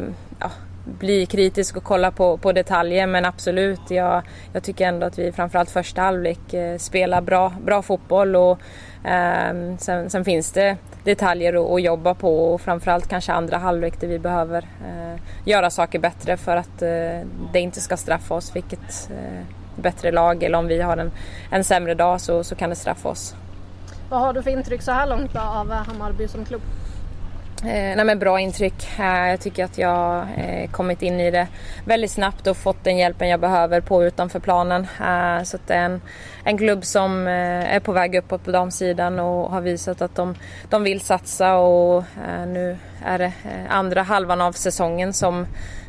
[0.40, 0.50] ja,
[0.86, 4.22] bli kritisk och kolla på, på detaljer men absolut, jag,
[4.52, 8.60] jag tycker ändå att vi framförallt första halvlek eh, spelar bra, bra fotboll och
[9.04, 14.08] eh, sen, sen, finns det detaljer att, jobba på och framförallt kanske andra halvlek där
[14.08, 19.10] vi behöver eh, göra saker bättre för att eh, det inte ska straffa oss vilket
[19.10, 19.44] eh,
[19.76, 21.10] bättre lag eller om vi har en,
[21.50, 23.34] en sämre dag så, så kan det straffa oss.
[24.10, 26.62] Vad har du för intryck så här långt då av Hammarby som klubb?
[27.62, 28.98] Eh, nej men bra intryck.
[28.98, 31.48] Eh, jag tycker att jag eh, kommit in i det
[31.84, 34.86] väldigt snabbt och fått den hjälpen jag behöver på utanför planen.
[35.00, 36.00] Eh, så det är en,
[36.44, 40.34] en klubb som eh, är på väg uppåt på damsidan och har visat att de,
[40.70, 45.40] de vill satsa och eh, nu är det eh, andra halvan av säsongen som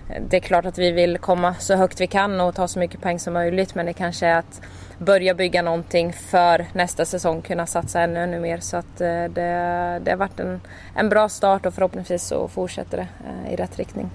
[0.09, 2.79] eh, det är klart att vi vill komma så högt vi kan och ta så
[2.79, 4.61] mycket poäng som möjligt men det kanske är att
[4.97, 8.57] börja bygga någonting för nästa säsong kunna satsa ännu, ännu mer.
[8.57, 10.61] Så att eh, det, det har varit en,
[10.95, 14.09] en bra start och förhoppningsvis så fortsätter det eh, i rätt riktning.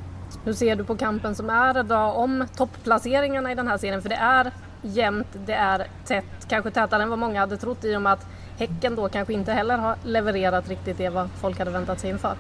[0.44, 4.02] Hur ser du på kampen som är idag om topplaceringarna i den här serien?
[4.02, 7.96] För det är jämnt, det är tätt, kanske tätare än vad många hade trott i
[7.96, 8.26] och med att
[8.58, 12.36] Häcken då kanske inte heller har levererat riktigt det vad folk hade väntat sig inför.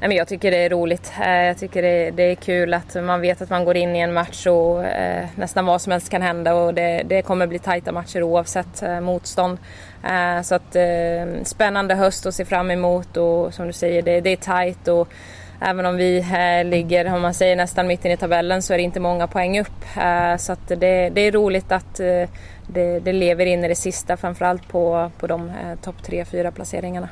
[0.00, 1.12] Nej, men jag tycker det är roligt.
[1.20, 3.98] Eh, jag tycker det, det, är kul att man vet att man går in i
[3.98, 7.58] en match och eh, nästan vad som helst kan hända och det, det kommer bli
[7.58, 9.58] tajta matcher oavsett eh, motstånd.
[10.04, 14.20] Eh, så att eh, spännande höst att se fram emot och som du säger det,
[14.20, 15.08] det är tajt och
[15.60, 18.84] även om vi eh, ligger, om man säger nästan mitten i tabellen så är det
[18.84, 19.96] inte många poäng upp.
[19.96, 22.28] Eh, så att det, det är roligt att eh,
[22.66, 27.08] det, det, lever in i det sista framförallt på, på de topp 3-4 placeringarna.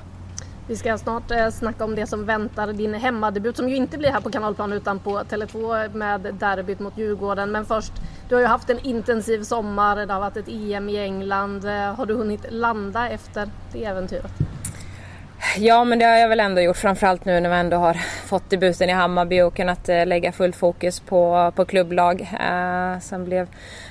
[0.66, 4.10] Vi ska snart eh, snacka om det som väntar din hemmadebut som ju inte blir
[4.10, 7.50] här på Kanalplan utan på Tele2 med derbyt mot Djurgården.
[7.50, 7.92] Men först,
[8.28, 11.64] du har ju haft en intensiv sommar, det har varit ett EM i England.
[11.64, 14.32] Eh, har du hunnit landa efter det äventyret?
[15.58, 17.94] Ja, men det har jag väl ändå gjort, framförallt nu när vi ändå har
[18.26, 22.20] fått debuten i Hammarby och kunnat eh, lägga fullt fokus på, på klubblag.
[22.20, 23.48] Eh, sen blev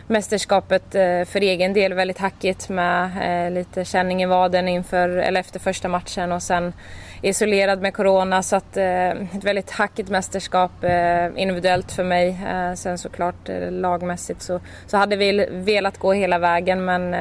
[0.08, 3.12] mästerskapet eh, för egen del väldigt hackigt med
[3.46, 6.74] eh, lite känning i vaden inför, eller efter första matchen och sen
[7.22, 12.38] isolerad med corona så att eh, ett väldigt hackigt mästerskap eh, individuellt för mig.
[12.50, 17.14] Eh, sen såklart eh, lagmässigt så, så hade vi velat gå hela vägen men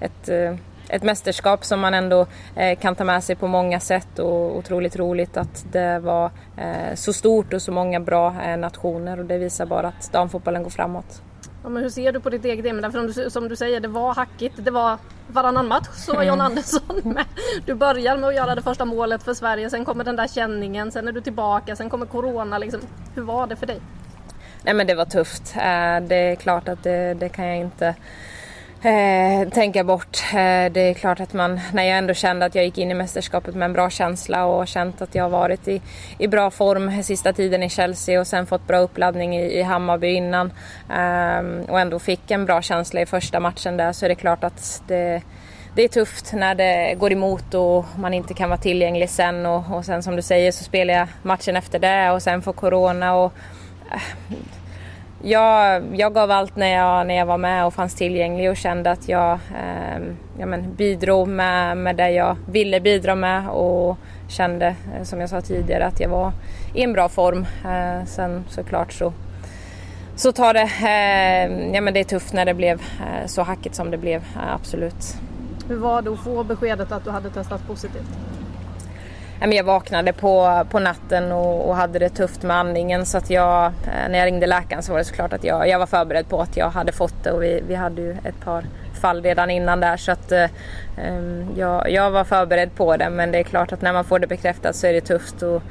[0.00, 0.30] ett
[0.88, 4.96] ett mästerskap som man ändå eh, kan ta med sig på många sätt och otroligt
[4.96, 9.38] roligt att det var eh, så stort och så många bra eh, nationer och det
[9.38, 11.22] visar bara att damfotbollen går framåt.
[11.62, 12.92] Ja, men hur ser du på ditt eget EM?
[12.92, 14.54] För du, som du säger, det var hackigt.
[14.56, 16.40] Det var varannan match så var John.
[16.48, 17.24] Andersson med.
[17.66, 20.92] Du börjar med att göra det första målet för Sverige, sen kommer den där känningen,
[20.92, 22.58] sen är du tillbaka, sen kommer Corona.
[22.58, 22.80] Liksom.
[23.14, 23.80] Hur var det för dig?
[24.62, 25.54] Nej men det var tufft.
[26.02, 27.94] Det är klart att det, det kan jag inte
[28.82, 30.18] eh, tänka bort.
[30.32, 32.94] Eh, det är klart att man, när jag ändå kände att jag gick in i
[32.94, 35.82] mästerskapet med en bra känsla och känt att jag har varit i,
[36.18, 40.08] i bra form sista tiden i Chelsea och sen fått bra uppladdning i, i Hammarby
[40.08, 40.52] innan
[40.90, 44.44] eh, och ändå fick en bra känsla i första matchen där så är det klart
[44.44, 45.22] att det
[45.74, 49.76] det är tufft när det går emot och man inte kan vara tillgänglig sen och,
[49.76, 53.14] och sen som du säger så spelar jag matchen efter det och sen får Corona
[53.14, 53.32] och
[53.92, 54.02] eh,
[55.22, 58.90] jag, jag gav allt när jag, när jag var med och fanns tillgänglig och kände
[58.90, 60.02] att jag eh,
[60.38, 63.96] ja, men, bidrog med, med det jag ville bidra med och
[64.28, 66.32] kände, eh, som jag sa tidigare, att jag var
[66.74, 67.46] i en bra form.
[67.64, 69.12] Eh, sen såklart så,
[70.16, 73.74] så tar det, eh, ja men det är tufft när det blev eh, så hackigt
[73.74, 75.16] som det blev, eh, absolut.
[75.68, 78.37] Hur var det att få beskedet att du hade testat positivt?
[79.40, 83.64] Jag vaknade på, på natten och, och, hade det tufft med andningen så att jag,
[83.66, 86.40] eh, när jag ringde läkaren så var det såklart att jag, jag var förberedd på
[86.40, 88.64] att jag hade fått det och vi, vi hade ju ett par
[89.00, 90.50] fall redan innan där så att eh,
[90.96, 94.18] ehm, jag, jag var förberedd på det men det är klart att när man får
[94.18, 95.42] det bekräftat så är det tufft.
[95.42, 95.62] Och,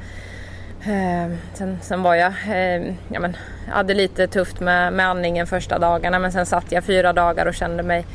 [0.86, 3.36] eh, sen, sen var jag, eh, ja, men,
[3.68, 7.54] hade lite tufft med, med andningen första dagarna men sen satt jag fyra dagar och
[7.54, 8.06] kände mig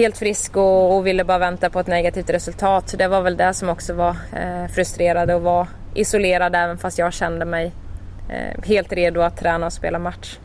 [0.00, 2.88] helt frisk och, och, ville bara vänta på ett negativt resultat.
[2.88, 6.98] Så det var väl det som också var eh, frustrerande och var isolerad även fast
[6.98, 7.72] jag kände mig
[8.28, 10.38] eh, helt redo att träna och spela match.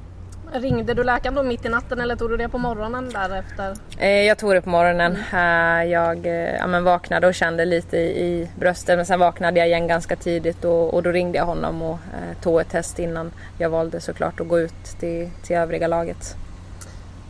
[0.54, 3.74] Ringde du läkaren då mitt i natten eller tog du det på morgonen därefter?
[3.98, 5.18] Eh, jag tog det på morgonen.
[5.32, 5.82] Mm.
[5.82, 9.60] Eh, jag eh, ja, men vaknade och kände lite i, i bröstet men sen vaknade
[9.60, 11.98] jag igen ganska tidigt och, och då ringde jag honom och
[12.42, 16.36] tog ett test innan jag valde såklart att gå ut till, till övriga laget.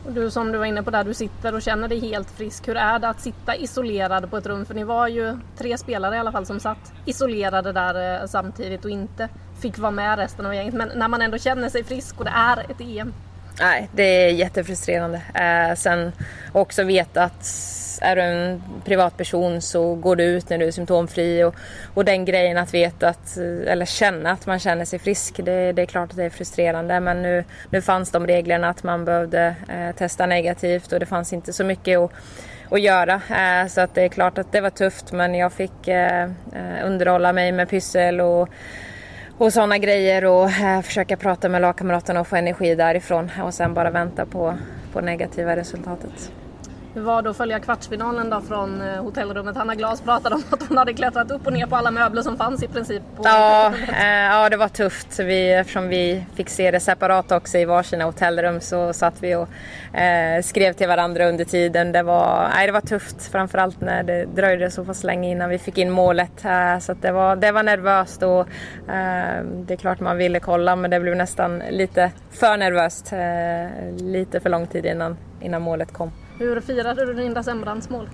[0.06, 2.68] Och du som du var inne på där, du sitter och känner dig helt frisk.
[2.68, 4.66] Hur är det att sitta isolerad på ett rum?
[4.66, 8.86] För ni var ju tre spelare i alla fall som satt isolerade där eh, samtidigt
[8.86, 10.74] och inte fick vara med resten av gänget.
[10.74, 13.14] Men när man ändå känner sig frisk och det är ett EM.
[13.60, 15.22] Nej, det är jättefrustrerande.
[15.34, 16.12] Eh, sen
[16.52, 17.46] också veta att
[18.06, 21.56] är du en privatperson så går du ut när du är symptomfri och,
[21.94, 23.38] och den grejen att veta att,
[23.68, 27.00] eller känna att man känner sig frisk, det, det är klart att det är frustrerande
[27.00, 31.34] men nu, nu fanns de reglerna att man behövde eh, testa negativt och det fanns
[31.34, 32.12] inte så mycket att
[32.70, 33.14] att göra.
[33.14, 36.86] Eh, så att det är klart att det var tufft men jag fick eh, eh
[36.86, 38.50] underhålla mig med pyssel och
[39.38, 43.74] och sådana grejer och eh, försöka prata med lagkamraterna och få energi därifrån och sen
[43.74, 44.58] bara vänta på,
[44.94, 46.32] på negativa resultatet.
[46.96, 49.56] Hur var det att följa kvartsfinalen då från eh, hotellrummet?
[49.56, 52.38] Hanna Glas pratade om att hon hade klättrat upp och ner på alla möbler som
[52.38, 53.04] fanns i princip.
[53.24, 55.20] ja, eh, ja, det var tufft.
[55.20, 59.48] Vi, eftersom vi fick se det separat också i varsina hotellrum så satt vi och
[59.98, 61.92] eh, skrev till varandra under tiden.
[61.92, 65.58] Det var, nej, det var tufft, framförallt när det dröjde så pass länge innan vi
[65.58, 66.46] fick in målet.
[66.46, 68.40] Eh, så det, var, det var nervöst och
[68.94, 73.14] eh, det är klart man ville kolla men det blev nästan lite för nervöst.
[73.14, 76.12] Eh, lite för lång tid innan, innan målet kom.
[76.40, 78.10] Hur firade du Linda Sembrants mål?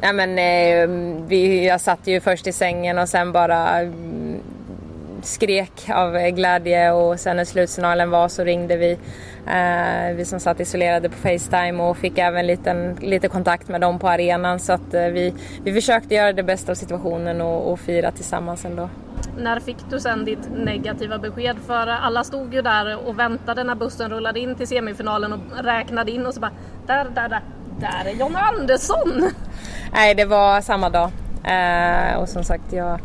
[0.00, 0.88] Ja, men, eh,
[1.26, 4.40] vi, jag satt ju först i sängen och sen bara mm,
[5.22, 8.92] skrek av glädje och sen när slutsignalen var så ringde vi,
[9.46, 13.98] eh, vi som satt isolerade på Facetime och fick även liten, lite kontakt med dem
[13.98, 17.80] på arenan så att eh, vi, vi försökte göra det bästa av situationen och, och
[17.80, 18.88] fira tillsammans ändå.
[19.36, 21.56] När fick du sen ditt negativa besked?
[21.66, 26.10] För alla stod ju där och väntade när bussen rullade in till semifinalen och räknade
[26.10, 26.52] in och så bara
[26.86, 27.40] där, där, där,
[27.80, 29.30] där är John Andersson!
[29.92, 31.10] Nej, det var samma dag.
[31.44, 33.00] Eh, och som sagt, jag,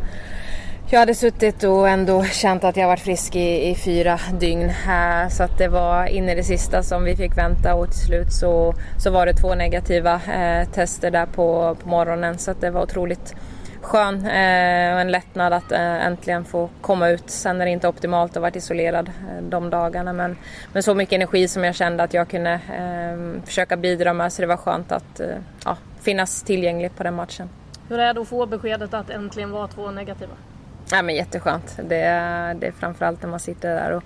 [0.90, 4.68] jag hade suttit och ändå känt att jag varit frisk i, i fyra dygn.
[4.68, 8.00] Eh, så att det var in i det sista som vi fick vänta och till
[8.00, 12.38] slut så, så var det två negativa eh, tester där på, på morgonen.
[12.38, 13.34] Så att det var otroligt
[13.88, 17.30] skön eh, och en lättnad att eh, äntligen få komma ut.
[17.30, 20.36] Sen är det inte optimalt att ha varit isolerad eh, de dagarna men,
[20.72, 24.42] men så mycket energi som jag kände att jag kunde eh, försöka bidra med så
[24.42, 25.26] det var skönt att eh,
[25.64, 27.48] ja, finnas tillgänglig på den matchen.
[27.88, 30.32] Hur är det att få beskedet att äntligen vara två negativa?
[30.90, 31.76] Ja, men jätteskönt.
[31.76, 32.04] Det,
[32.58, 34.02] det är framförallt när man sitter där och,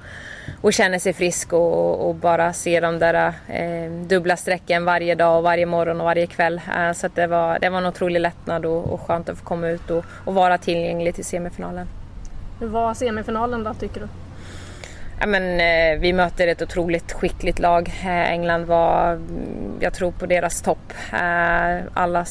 [0.61, 5.37] och känner sig frisk och, och bara ser de där eh, dubbla strecken varje dag
[5.37, 6.61] och varje morgon och varje kväll.
[6.77, 9.69] Eh, så det, var, det var en otrolig lättnad och, och skönt att få komma
[9.69, 11.87] ut och, och vara tillgänglig till semifinalen.
[12.61, 14.09] Hur var semifinalen då tycker du?
[15.21, 17.89] Ja, men, eh, vi möter ett otroligt skickligt lag.
[17.89, 19.21] Eh, England var,
[19.81, 20.93] jag tror på deras topp.
[21.13, 22.25] Eh, alla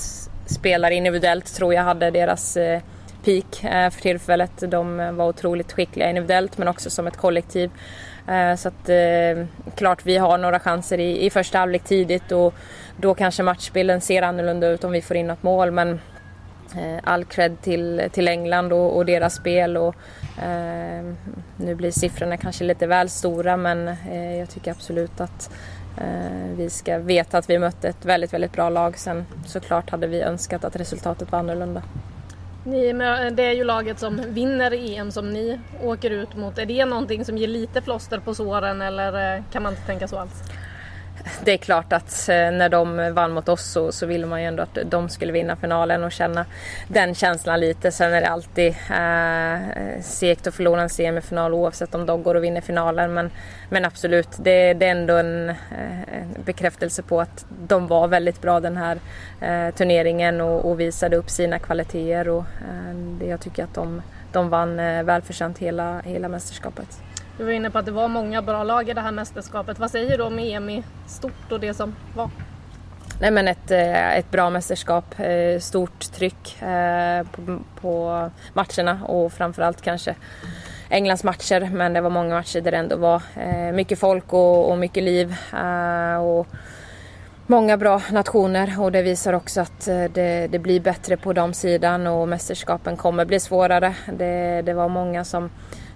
[0.46, 2.82] spelare individuellt tror jag hade deras eh,
[3.24, 4.52] peak eh, för tillfället.
[4.68, 7.72] De eh, var otroligt skickliga individuellt men också som ett kollektiv.
[8.28, 8.90] Eh, så att
[9.76, 12.54] klart vi har några chanser i, i första halvlek tidigt och
[12.98, 16.00] då kanske matchbilden ser annorlunda ut om vi får in något mål men
[17.04, 19.78] all cred till, till England och, och deras spel.
[19.78, 19.96] Och,
[20.44, 21.14] eh,
[21.58, 25.52] nu blir siffrorna kanske lite väl stora men eh, jag tycker absolut att
[25.98, 28.98] eh, vi ska veta att vi mötte ett väldigt, väldigt bra lag.
[28.98, 31.84] Sen såklart hade vi önskat att resultatet var annorlunda.
[32.64, 36.58] Ni, eh, det är ju laget som vinner EM som ni åker ut mot.
[36.58, 40.08] Är det någonting som ger lite plåster på såren eller eh, kan man inte tänka
[40.08, 40.44] så alls?
[41.44, 44.48] det är klart att eh, när de vann mot oss så, så ville man ju
[44.48, 46.46] ändå att de skulle vinna finalen och känna
[46.88, 47.92] den känslan lite.
[47.92, 52.44] Sen är det alltid eh, segt att förlora en semifinal oavsett om de går och
[52.44, 53.14] vinner finalen.
[53.14, 53.32] Men,
[53.70, 55.56] men absolut, det, det är ändå en eh,
[56.46, 59.00] bekräftelse på att de var väldigt bra den här
[59.42, 62.30] eh, turneringen och, och, visade upp sina kvaliteter.
[62.30, 62.44] Och,
[63.22, 67.11] eh, jag tycker att de, de vann eh, välförtjänt hela, hela mästerskapet.
[67.38, 69.80] Du var inne på att det var många bra lag i det här mästerskapet.
[69.80, 72.30] Vad säger du om EM i stort och det som var?
[73.22, 79.34] Nej men ett, eh, ett bra mästerskap, eh, stort tryck eh, på, på matcherna och
[79.34, 80.16] framförallt kanske
[80.90, 83.22] Englands matcher men det var många matcher där det ändå var
[83.72, 85.36] mycket folk och, och mycket liv.
[86.22, 86.48] Och
[87.48, 92.08] många bra nationer och det visar också att det, det, blir bättre på de sidan
[92.08, 93.96] och mästerskapen kommer bli svårare.
[94.14, 95.50] Det, det var många som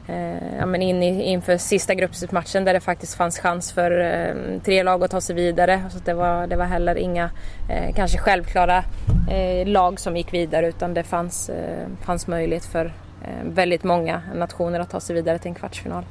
[0.08, 4.62] eh, ja, men in i, inför sista gruppmatchen där det faktiskt fanns chans för eh,
[4.62, 5.84] tre lag att ta sig vidare.
[5.90, 7.30] Så det, var, det var heller inga
[7.70, 8.84] eh, kanske självklara
[9.30, 12.86] eh, lag som gick vidare utan det fanns, eh, fanns möjlighet för
[13.24, 16.04] eh, väldigt många nationer att ta sig vidare till en kvartsfinal.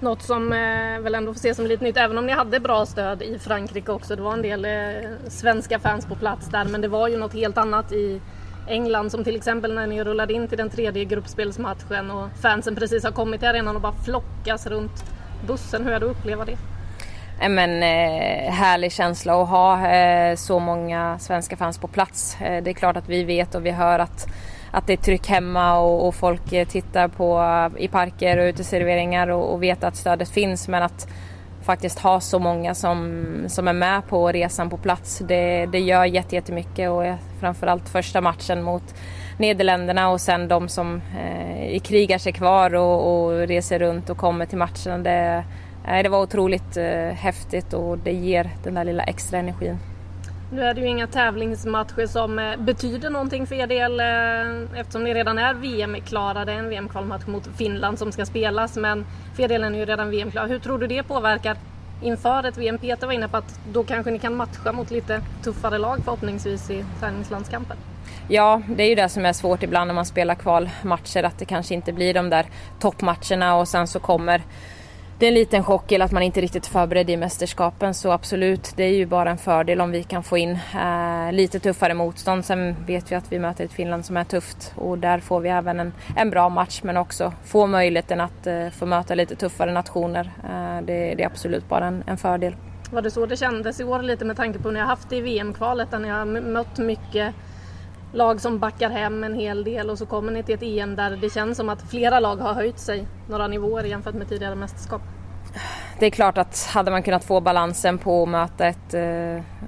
[0.00, 2.86] Något som eh, väl ändå får ses som lite nytt, även om ni hade bra
[2.86, 4.16] stöd i Frankrike också.
[4.16, 7.34] Det var en del eh, svenska fans på plats där, men det var ju något
[7.34, 8.20] helt annat i
[8.68, 13.04] England som till exempel när ni rullade in till den tredje gruppspelsmatchen och fansen precis
[13.04, 15.04] har kommit till arenan och bara flockas runt
[15.46, 15.84] bussen.
[15.84, 16.56] Hur är det att uppleva det?
[17.48, 22.40] Men, eh, härlig känsla att ha eh, så många svenska fans på plats.
[22.40, 24.26] Eh, det är klart att vi vet och vi hör att,
[24.70, 27.40] att det är tryck hemma och, och folk eh, tittar på
[27.76, 31.08] eh, i parker och uteserveringar och, och vet att stödet finns men att
[31.62, 35.18] faktiskt ha så många som, som är med på resan på plats.
[35.18, 37.04] Det, det gör jättemycket och
[37.40, 38.94] framförallt första matchen mot
[39.38, 44.46] Nederländerna och sen de som eh, krigar sig kvar och, och, reser runt och kommer
[44.46, 45.02] till matchen.
[45.02, 45.44] Det,
[45.88, 49.78] eh, det var otroligt eh, häftigt och det ger den där lilla extra energin.
[50.52, 55.04] Nu är det ju inga tävlingsmatcher som eh, betyder någonting för er del eh, eftersom
[55.04, 56.44] ni redan är VM-klara.
[56.44, 59.78] Det är en VM-kvalmatch mot Finland som ska spelas men för er del är ni
[59.78, 60.46] ju redan VM-klara.
[60.46, 61.56] Hur tror du det påverkar
[62.02, 62.78] inför ett VM?
[62.78, 66.70] Peter var inne på att då kanske ni kan matcha mot lite tuffare lag förhoppningsvis
[66.70, 67.76] i träningslandskampen.
[68.28, 71.44] Ja, det är ju det som är svårt ibland när man spelar kvalmatcher att det
[71.44, 72.46] kanske inte blir de där
[72.80, 74.42] toppmatcherna och sen så kommer
[75.18, 78.10] det är en liten chock eller att man inte riktigt är förberedd i mästerskapen så
[78.12, 81.94] absolut, det är ju bara en fördel om vi kan få in eh, lite tuffare
[81.94, 82.44] motstånd.
[82.44, 85.48] Sen vet vi att vi möter ett Finland som är tufft och där får vi
[85.48, 89.72] även en, en bra match men också få möjligheten att eh, få möta lite tuffare
[89.72, 90.30] nationer.
[90.44, 92.56] Eh, det, det, är absolut bara en, en fördel.
[92.90, 95.16] Var det så det kändes i år lite med tanke på när jag haft det
[95.16, 97.34] i VM-kvalet där ni har mött mycket
[98.12, 101.10] lag som backar hem en hel del och så kommer ni till ett EM där
[101.10, 105.02] det känns som att flera lag har höjt sig några nivåer jämfört med tidigare mästerskap.
[105.98, 109.02] Det är klart att hade man kunnat få balansen på att möta ett, eh,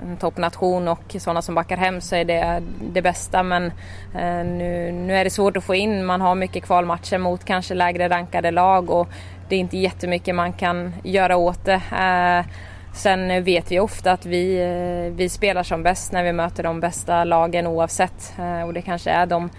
[0.03, 3.67] en toppnation och sådana som backar hem så är det det bästa men
[4.15, 6.05] eh, nu, nu är det svårt att få in.
[6.05, 9.09] Man har mycket kvalmatcher mot kanske lägre rankade lag och
[9.49, 11.83] det är inte jättemycket man kan göra åt det.
[11.99, 12.47] Eh,
[12.95, 16.81] Sen vet vi ofta att vi, eh, vi spelar som bäst när vi möter de
[16.81, 19.51] bästa lagen oavsett eh, och det kanske är de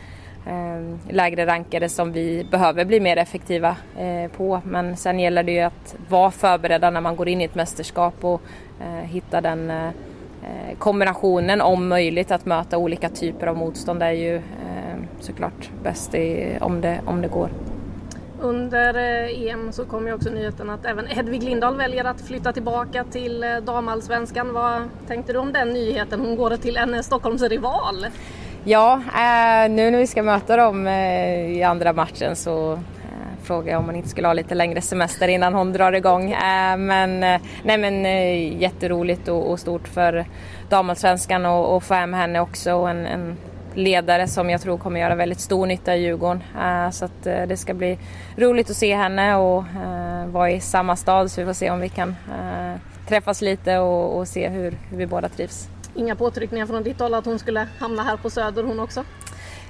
[0.47, 3.75] eh, lägre rankade som vi behöver bli mer effektiva
[4.38, 4.61] på.
[4.65, 8.23] Men sen gäller det ju att vara förberedda när man går in i ett mästerskap
[8.23, 8.41] och
[9.03, 9.71] hitta den
[10.77, 14.41] kombinationen om möjligt att möta olika typer av motstånd är ju
[15.19, 16.15] såklart bäst
[16.59, 17.49] om, det, om det går.
[18.45, 22.53] Under eh, EM så kom ju också nyheten att även Hedvig Lindahl väljer att flytta
[22.53, 24.53] tillbaka till eh, damallsvenskan.
[24.53, 26.19] Vad tänkte du om den nyheten?
[26.19, 28.05] Hon går till en eh, Stockholmsrival.
[28.63, 29.01] Ja,
[29.69, 33.95] nu när vi ska möta dem i andra matchen så frågade frågar jag om man
[33.95, 36.35] inte skulle ha lite längre semester innan hon drar igång.
[36.77, 37.19] men
[37.63, 38.03] nej, men
[38.59, 40.25] jätteroligt och, och stort för
[40.69, 42.71] damallsvenskan och, och få hem henne också.
[42.71, 43.37] En, en,
[43.76, 46.43] ledare som jag tror kommer göra väldigt stor nytta i Djurgården.
[46.91, 47.97] så att, det ska bli
[48.38, 49.63] roligt att se henne och
[50.28, 52.15] vara i samma stad så vi får se om vi kan
[53.07, 55.67] träffas lite och, se hur, vi båda trivs.
[55.95, 59.03] Inga påtryckningar från ditt håll att hon skulle hamna här på Söder hon också?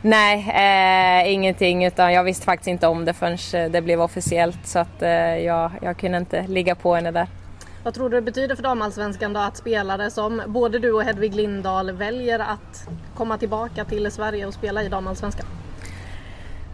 [0.02, 4.68] Nej, eh, ingenting utan jag visste faktiskt inte om det förrän eh, det blev officiellt
[4.68, 7.28] så att eh, jag, jag kunde inte ligga på henne där.
[7.86, 11.36] Vad tror du det betyder för damallsvenskan då att spelare som både du och Hedvig
[11.36, 15.46] Lindahl väljer att komma tillbaka till Sverige och spela i damallsvenskan?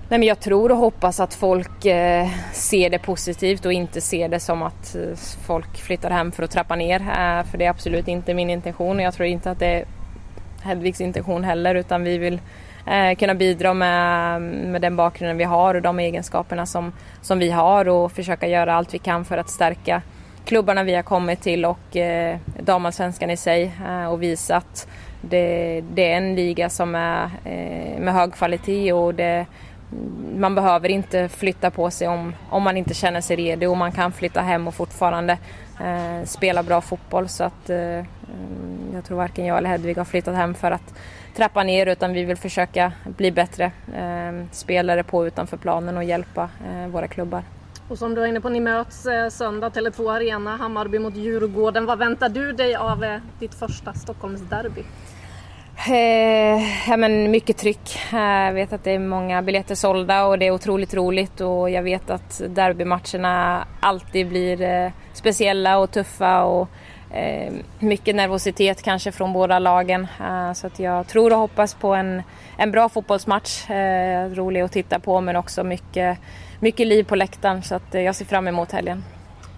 [0.10, 4.30] Nej, men jag tror och hoppas att folk eh, ser det positivt och inte ser
[4.30, 5.16] det som att eh,
[5.48, 7.00] folk flyttar hem för att trappa ner.
[7.00, 9.86] Eh, för det är absolut inte min intention och jag tror inte att det är
[10.64, 12.42] Hedvigs intention heller utan vi vill
[12.88, 17.52] eh, kunna bidra med, med den bakgrunden vi har och de egenskaperna som, som vi
[17.52, 20.02] har och försöka göra allt vi kan för att stärka
[20.46, 24.88] klubbarna vi har kommit till och eh, damallsvenskan i sig eh, och visa att
[25.22, 29.46] det, det, är en liga som är eh, med hög kvalitet och det
[30.36, 33.92] man behöver inte flytta på sig om, om man inte känner sig redo och man
[33.92, 35.38] kan flytta hem och fortfarande
[35.80, 37.30] eh, spela bra fotboll.
[37.30, 38.06] Så att, eh, mm,
[38.94, 40.94] jag tror varken jag eller Hedvig har flyttat hem för att
[41.36, 46.50] trappa ner utan vi vill försöka bli bättre eh, spelare på utanför planen och hjälpa
[46.68, 47.44] eh, våra klubbar.
[47.90, 51.86] Och som du var inne på, ni möts eh, söndag, Tele2 Arena, Hammarby mot Djurgården.
[51.86, 54.84] Vad väntar du dig av eh, ditt första Stockholmsderby?
[55.88, 58.00] Eh, ja, men mycket tryck.
[58.12, 61.84] Jag vet att det är många biljetter sålda och det är otroligt roligt och jag
[61.84, 66.70] vet att derbymatcherna alltid blir eh, speciella och tuffa och
[67.12, 70.08] eh, mycket nervositet kanske från båda lagen.
[70.20, 72.24] Eh, så att jag tror och hoppas på en,
[72.58, 73.66] en bra fotbollsmatch.
[74.34, 76.18] Rolig att titta på men också mycket,
[76.62, 79.04] mycket liv på läktaren så att jag ser fram emot helgen.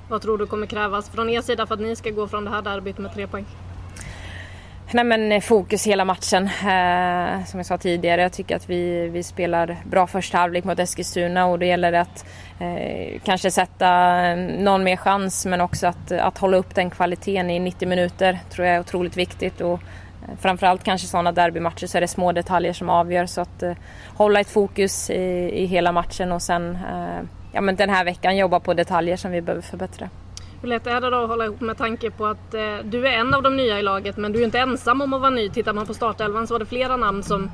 [0.10, 2.52] Vad tror du kommer krävas från er sida för att ni ska gå från det
[2.52, 3.46] här derbyt med tre poäng?
[4.92, 6.44] Nej, men eh, fokus hela matchen.
[6.46, 10.80] Eh, som jag sa tidigare, jag tycker att vi, vi spelar bra första halvlek mot
[10.80, 12.26] Eskilstuna och det gäller att
[12.60, 17.60] eh, kanske sätta någon mer chans men också att, att hålla upp den kvaliteten i
[17.60, 19.62] 90 minuter tror jag är otroligt viktigt.
[19.62, 19.80] Och, eh,
[20.42, 23.74] framförallt kanske sådana derbymatcher så är det små detaljer som avgör så att eh,
[24.16, 27.22] hålla ett fokus i, i hela matchen och sen eh,
[27.52, 30.10] ja, men den här veckan jobba på detaljer som vi behöver förbättra.
[30.62, 33.12] Hur lätt är det då att hålla ihop med tanke på att eh, du är
[33.12, 35.50] en av de nya i laget men du är inte ensam om att vara ny.
[35.50, 37.52] Tittar man på startelvan så var det flera namn som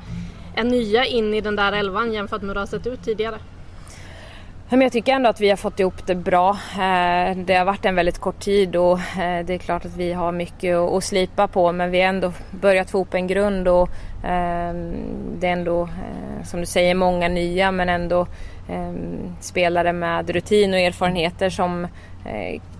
[0.54, 3.38] är nya in i den där elvan jämfört med hur det har sett ut tidigare.
[4.72, 6.50] Men jag tycker ändå att vi har fått ihop det bra.
[6.50, 10.12] Eh, det har varit en väldigt kort tid och eh, det är klart att vi
[10.12, 13.88] har mycket att slipa på men vi har ändå börjat få ihop en grund och
[14.24, 14.92] ehm,
[15.38, 18.26] det är ändå eh, som du säger många nya men ändå
[18.68, 21.86] ehm, spelare med rutin och erfarenheter som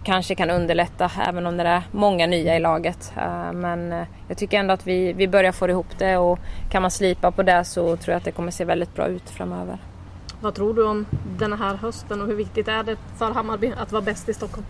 [0.04, 3.12] kanske kan underlätta även om det är många nya i laget.
[3.52, 6.38] Men jag tycker ändå att vi, vi börjar få ihop det och
[6.70, 9.30] kan man slipa på det så tror jag att det kommer se väldigt bra ut
[9.30, 9.78] framöver.
[10.42, 11.06] Vad tror du om
[11.38, 14.66] den här hösten och hur viktigt är det för Hammarby att vara bäst i Stockholm?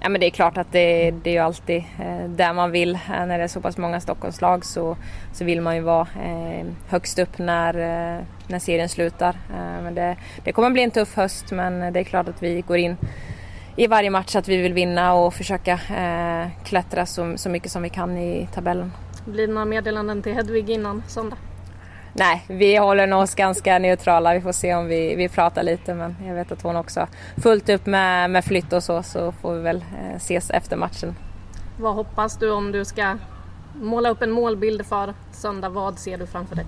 [0.00, 2.94] Ja, men det är klart att det, det är ju alltid eh, där man vill.
[2.94, 4.96] Eh, när det är så pass många Stockholmslag så,
[5.32, 9.36] så vill man ju vara eh, högst upp när, eh, när serien slutar.
[9.50, 12.60] Eh, men det, det kommer bli en tuff höst men det är klart att vi
[12.60, 12.96] går in
[13.76, 17.82] i varje match att vi vill vinna och försöka eh, klättra så, så mycket som
[17.82, 18.92] vi kan i tabellen.
[19.24, 21.36] Blir det några meddelanden till Hedvig innan söndag?
[22.14, 24.34] Nej, vi håller oss ganska neutrala.
[24.34, 27.08] Vi får se om vi, vi pratar lite men jag vet att hon också har
[27.42, 31.16] fullt upp med, med flytt och så så får vi väl eh, ses efter matchen.
[31.78, 33.16] Vad hoppas du om du ska
[33.74, 35.68] måla upp en målbild för söndag?
[35.68, 36.66] Vad ser du framför dig?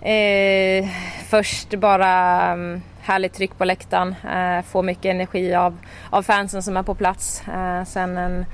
[0.00, 0.88] Eh,
[1.28, 5.78] först bara um, härligt tryck på läktaren, eh, få mycket energi av,
[6.10, 7.48] av fansen som är på plats.
[7.48, 8.46] Eh, sen en,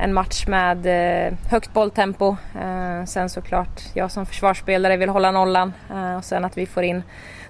[0.00, 2.36] en match med eh, högt bolltempo.
[2.60, 5.72] Eh, sen såklart jag som försvarsspelare vill hålla nollan
[6.16, 7.02] och sen att vi får in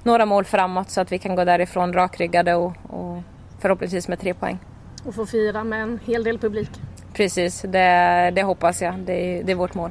[0.02, 3.22] några mål framåt så att vi kan gå därifrån rakryggade och, och
[3.58, 4.58] förhoppningsvis med tre poäng.
[5.04, 6.70] Och få fira med en hel del publik.
[7.12, 8.94] Precis, det, det hoppas jag.
[8.98, 9.90] Det, det är vårt mål.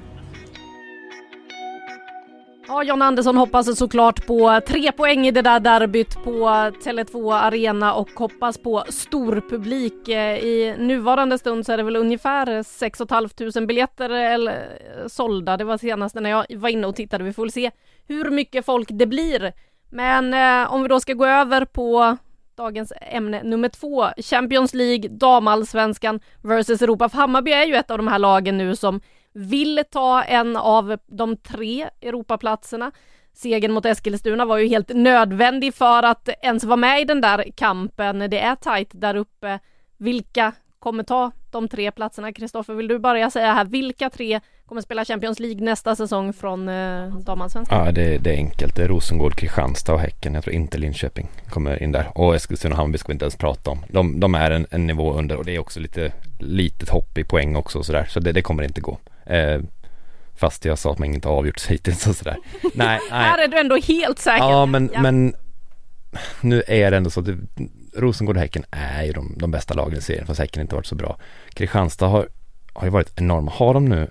[2.68, 6.48] Ja, John Andersson hoppas såklart på tre poäng i det där derbyt på
[6.84, 10.08] Tele2 Arena och hoppas på stor publik.
[10.08, 15.58] Eh, I nuvarande stund så är det väl ungefär 6 500 biljetter eller, eh, sålda.
[15.58, 17.24] Det var senast när jag var inne och tittade.
[17.24, 17.72] Vi får väl se
[18.08, 19.54] hur mycket folk det blir.
[19.90, 22.18] Men eh, om vi då ska gå över på
[22.56, 27.10] dagens ämne nummer två, Champions League, damallsvenskan versus Europa.
[27.10, 29.02] För Hammarby är ju ett av de här lagen nu som
[29.34, 32.92] vill ta en av de tre Europaplatserna.
[33.34, 37.46] Segern mot Eskilstuna var ju helt nödvändig för att ens vara med i den där
[37.56, 38.20] kampen.
[38.20, 39.60] Det är tajt där uppe.
[39.98, 42.34] Vilka kommer ta de tre platserna?
[42.34, 44.40] Kristoffer, vill du börja säga här, vilka tre
[44.74, 47.86] kommer spela Champions League nästa säsong från eh, damallsvenskan?
[47.86, 48.76] Ja, det, det, är enkelt.
[48.76, 50.34] Det är Rosengård, Kristianstad och Häcken.
[50.34, 52.12] Jag tror inte Linköping kommer in där.
[52.16, 53.86] Och Eskilstuna och Hammarby ska vi inte ens prata om.
[53.88, 57.24] De, de är en, en, nivå under och det är också lite litet hopp i
[57.24, 58.06] poäng också och sådär.
[58.10, 58.98] Så det, det kommer inte gå.
[59.26, 59.62] Eh,
[60.36, 62.38] fast jag sa att man inte avgjort hittills och sådär.
[62.62, 63.00] Nej, nej.
[63.10, 64.50] Här är du ändå helt säker.
[64.50, 65.02] Ja, men, ja.
[65.02, 65.34] men
[66.42, 67.38] nu är det ändå så att det,
[67.96, 70.86] Rosengård och Häcken är ju de, de bästa lagen i serien, fast Häcken inte varit
[70.86, 71.18] så bra.
[71.54, 72.28] Kristianstad har,
[72.74, 73.52] har ju varit enorma.
[73.52, 74.10] Har de nu,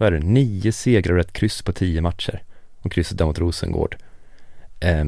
[0.00, 2.42] vad är det, nio segrar och ett kryss på tio matcher?
[2.82, 3.96] Och krysset där mot Rosengård.
[4.80, 5.04] Eh,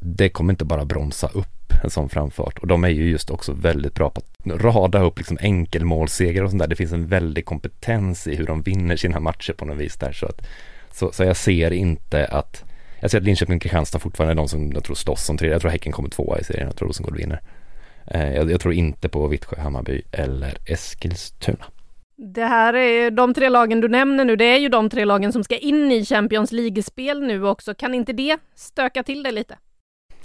[0.00, 2.58] det kommer inte bara bromsa upp en sån framfart.
[2.58, 6.50] Och de är ju just också väldigt bra på att rada upp liksom enkelmålsegrar och
[6.50, 6.68] sånt där.
[6.68, 10.12] Det finns en väldig kompetens i hur de vinner sina matcher på något vis där.
[10.12, 10.46] Så, att,
[10.92, 12.64] så, så jag ser inte att
[13.00, 15.54] jag ser att Linköping och Kristianstad fortfarande är de som jag tror slåss om tredje.
[15.54, 16.66] Jag tror Häcken kommer tvåa i serien.
[16.66, 17.40] Jag tror Rosengård vinner.
[18.06, 21.64] Eh, jag, jag tror inte på Vittsjö, Hammarby eller Eskilstuna.
[22.20, 24.36] Det här är de tre lagen du nämner nu.
[24.36, 27.74] Det är ju de tre lagen som ska in i Champions League-spel nu också.
[27.74, 29.58] Kan inte det stöka till det lite?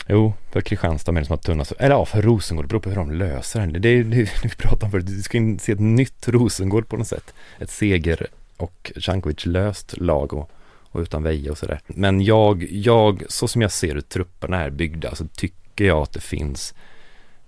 [0.08, 1.72] Jo, för Kristianstad med det som har tunnast.
[1.72, 2.66] Eller ja, för Rosengård.
[2.66, 3.80] Det beror på hur de löser det.
[3.80, 5.06] Det är det vi pratar om förut.
[5.08, 7.34] Du ska in se ett nytt Rosengård på något sätt.
[7.60, 8.28] Ett seger
[8.58, 10.52] och Cankovic löst lag och,
[10.92, 11.80] och utan Veje och sådär.
[11.88, 16.14] Men jag, jag, så som jag ser hur trupperna är byggda så tycker jag att
[16.14, 16.74] det finns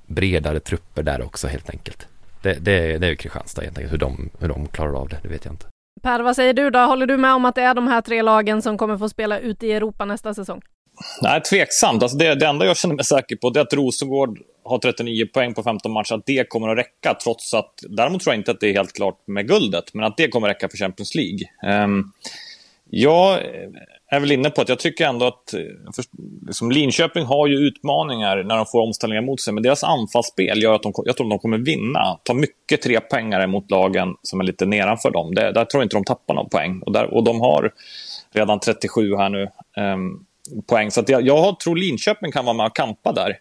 [0.05, 2.07] bredare trupper där också helt enkelt.
[2.45, 3.93] Det, det, det är ju Kristianstad helt enkelt.
[3.93, 5.65] Hur de, hur de klarar av det, det vet jag inte.
[6.03, 6.79] Per, vad säger du då?
[6.79, 9.39] Håller du med om att det är de här tre lagen som kommer få spela
[9.39, 10.61] ute i Europa nästa säsong?
[11.21, 12.03] Nej, tveksamt.
[12.03, 15.53] Alltså det, det enda jag känner mig säker på är att Rosengård har 39 poäng
[15.53, 17.13] på 15 matcher, att det kommer att räcka.
[17.23, 20.17] Trots att, däremot tror jag inte att det är helt klart med guldet, men att
[20.17, 21.39] det kommer att räcka för Champions League.
[21.83, 22.11] Um,
[22.89, 23.39] jag
[24.15, 25.59] är väl inne på att jag tycker ändå att eh,
[25.95, 26.05] för,
[26.47, 30.73] liksom Linköping har ju utmaningar när de får omställningar mot sig, men deras anfallsspel gör
[30.73, 32.19] att de, jag tror att de kommer vinna.
[32.23, 35.35] Ta mycket trepoängare mot lagen som är lite nedanför dem.
[35.35, 36.81] Det, där tror jag inte de tappar någon poäng.
[36.85, 37.71] Och, där, och de har
[38.33, 39.49] redan 37 här nu.
[39.77, 40.25] Um,
[40.67, 40.91] poäng.
[40.91, 43.37] Så jag, jag tror Linköping kan vara med och kampa där.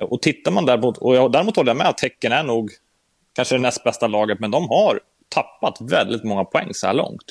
[0.00, 2.70] Och tittar man däremot, och jag, däremot håller jag med att Häcken är nog
[3.36, 7.24] kanske det näst bästa laget, men de har tappat väldigt många poäng så här långt.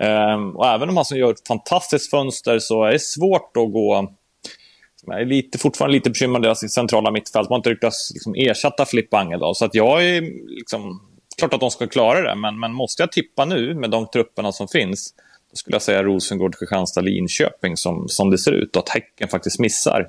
[0.00, 4.14] Ehm, och även om man gör ett fantastiskt fönster så är det svårt att gå...
[5.06, 7.48] Jag är lite, fortfarande lite bekymrad deras centrala mittfält.
[7.48, 9.54] Man har inte lyckats liksom, ersätta Filippa Angeldal.
[9.54, 11.06] Så att jag är liksom...
[11.38, 14.52] Klart att de ska klara det, men, men måste jag tippa nu med de trupperna
[14.52, 15.14] som finns
[15.50, 18.76] då skulle jag säga Rosengård, Kristianstad, Linköping som, som det ser ut.
[18.76, 20.08] Och att Häcken faktiskt missar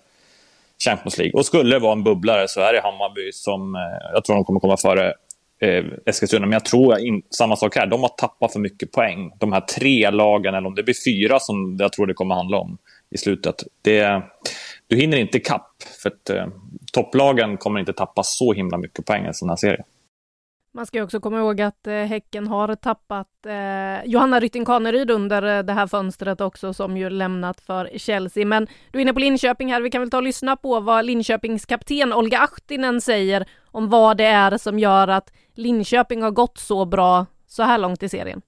[0.85, 1.33] Champions League.
[1.33, 3.81] Och skulle det vara en bubblare så är det Hammarby som eh,
[4.13, 5.13] jag tror de kommer komma före
[5.61, 6.45] eh, Eskilstuna.
[6.45, 7.87] Men jag tror in, samma sak här.
[7.87, 9.31] De har tappat för mycket poäng.
[9.39, 12.57] De här tre lagen, eller om det blir fyra som jag tror det kommer handla
[12.57, 12.77] om
[13.09, 13.55] i slutet.
[13.81, 14.21] Det,
[14.87, 15.71] du hinner inte kapp.
[16.03, 16.47] För att eh,
[16.93, 19.83] topplagen kommer inte tappa så himla mycket poäng i en sån här serie.
[20.73, 25.57] Man ska också komma ihåg att eh, Häcken har tappat eh, Johanna Rytting Kaneryd under
[25.57, 28.45] eh, det här fönstret också som ju lämnat för Chelsea.
[28.45, 29.81] Men du är inne på Linköping här.
[29.81, 34.17] Vi kan väl ta och lyssna på vad Linköpings kapten Olga Ahtinen säger om vad
[34.17, 38.41] det är som gör att Linköping har gått så bra så här långt i serien.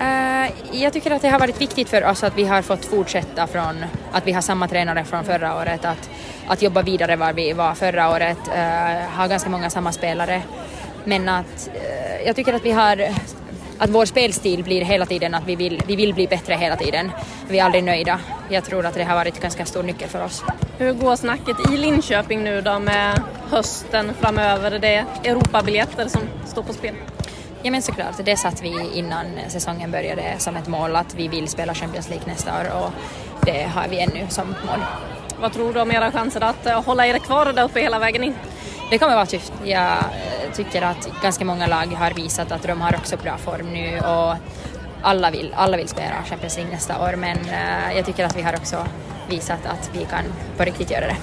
[0.00, 3.46] Uh, jag tycker att det har varit viktigt för oss att vi har fått fortsätta
[3.46, 6.10] från att vi har samma tränare från förra året, att,
[6.48, 10.42] att jobba vidare var vi var förra året, uh, ha ganska många samma spelare.
[11.04, 12.96] Men att uh, jag tycker att vi har
[13.84, 17.10] att vår spelstil blir hela tiden att vi vill, vi vill bli bättre hela tiden.
[17.48, 18.20] Vi är aldrig nöjda.
[18.48, 20.44] Jag tror att det har varit ganska stor nyckel för oss.
[20.78, 24.78] Hur går snacket i Linköping nu då med hösten framöver?
[24.78, 26.94] Det är Europabiljetter som står på spel.
[27.62, 31.48] Ja men såklart, det satt vi innan säsongen började som ett mål att vi vill
[31.48, 32.90] spela Champions League nästa år och
[33.46, 34.84] det har vi ännu som mål.
[35.40, 38.34] Vad tror du om era chanser att hålla er kvar där uppe hela vägen in?
[38.90, 39.52] Det kommer vara tufft.
[39.64, 39.96] Jag
[40.56, 43.98] jag tycker att ganska många lag har visat att de har också bra form nu
[43.98, 44.34] och
[45.02, 48.42] alla vill, alla vill spela Champions League nästa år men eh, jag tycker att vi
[48.42, 48.86] har också
[49.28, 50.24] visat att vi kan
[50.56, 51.16] på riktigt göra det.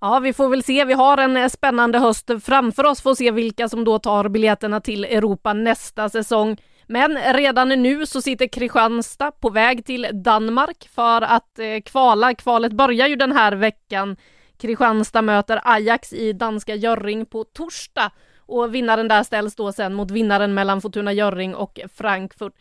[0.00, 0.84] Ja, vi får väl se.
[0.84, 3.02] Vi har en eh, spännande höst framför oss.
[3.02, 6.56] Får se vilka som då tar biljetterna till Europa nästa säsong.
[6.86, 12.34] Men redan nu så sitter Kristianstad på väg till Danmark för att eh, kvala.
[12.34, 14.16] Kvalet börjar ju den här veckan.
[14.62, 20.10] Kristianstad möter Ajax i danska Jörring på torsdag och vinnaren där ställs då sen mot
[20.10, 22.52] vinnaren mellan Fortuna Jörring och Frankfurt.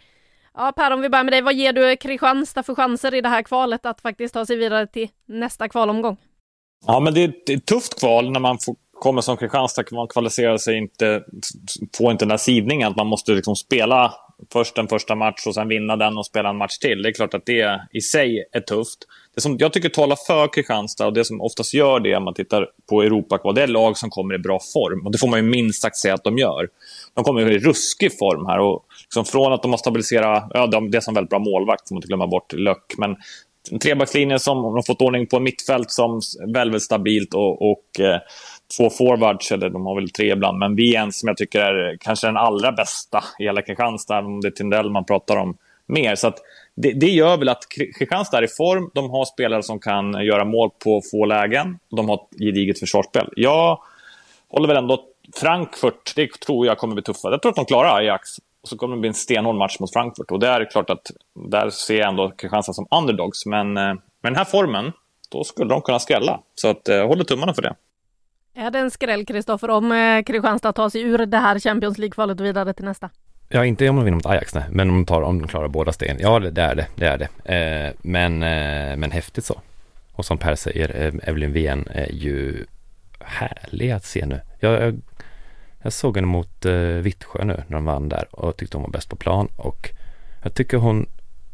[0.53, 3.29] Ja, Per, om vi börjar med dig, vad ger du Kristianstad för chanser i det
[3.29, 6.17] här kvalet att faktiskt ta sig vidare till nästa kvalomgång?
[6.87, 9.83] Ja, men det är ett tufft kval när man får, kommer som Kristianstad.
[9.91, 11.23] Man kvalificerar sig inte,
[11.97, 12.89] får inte den där sidningen.
[12.89, 14.13] Att man måste liksom spela
[14.53, 17.01] först en första match och sen vinna den och spela en match till.
[17.01, 18.99] Det är klart att det i sig är tufft.
[19.35, 22.33] Det som jag tycker talar för Kristianstad och det som oftast gör det om man
[22.33, 25.05] tittar på Europa, det är lag som kommer i bra form.
[25.05, 26.67] Och det får man ju minst sagt säga att de gör.
[27.13, 28.59] De kommer i ruskig form här.
[28.59, 31.95] Och liksom från att de har stabiliserat, ja, det är som väldigt bra målvakt, får
[31.95, 32.93] man inte glömma bort, Lök.
[32.97, 33.15] Men
[33.71, 37.99] en trebackslinje som de har fått ordning på, mittfält som är väldigt stabilt och, och
[37.99, 38.19] eh,
[38.77, 41.97] två forwards, eller de har väl tre ibland, men vi en som jag tycker är
[41.99, 45.57] kanske den allra bästa i hela Kristianstad, även om det är Tindell man pratar om
[45.87, 46.15] mer.
[46.15, 46.33] Så
[46.75, 48.91] det, det, gör väl att Kristianstad är i form.
[48.93, 51.79] De har spelare som kan göra mål på få lägen.
[51.89, 53.29] De har ett gediget försvarsspel.
[53.35, 53.79] Jag
[54.49, 55.05] håller väl ändå
[55.35, 57.31] Frankfurt, det tror jag kommer bli tuffa.
[57.31, 58.29] Jag tror att de klarar Ajax.
[58.61, 60.31] Och så kommer det bli en stenhård match mot Frankfurt.
[60.31, 63.45] Och det är klart att där ser jag ändå Kristianstad som underdogs.
[63.45, 64.91] Men eh, med den här formen,
[65.29, 66.39] då skulle de kunna skrälla.
[66.55, 67.75] Så att, eh, jag håller tummarna för det.
[68.55, 72.39] Är det en skräll, Kristoffer, om eh, Kristianstad tar sig ur det här Champions League-kvalet
[72.39, 73.09] och vidare till nästa?
[73.53, 74.63] Ja, inte om de vinner mot Ajax, nej.
[74.69, 76.17] Men om de, tar, om de klarar båda stegen.
[76.19, 76.87] Ja, det, är det.
[76.95, 77.55] Det är det.
[77.55, 79.61] Eh, men, eh, men häftigt så.
[80.11, 82.65] Och som Per säger, eh, Evelyn Wien är ju
[83.19, 84.41] härlig att se nu.
[84.59, 85.01] Jag, jag,
[85.81, 88.91] jag såg henne mot eh, Vittsjö nu när de vann där och tyckte hon var
[88.91, 89.47] bäst på plan.
[89.55, 89.89] Och
[90.43, 91.05] jag tycker hon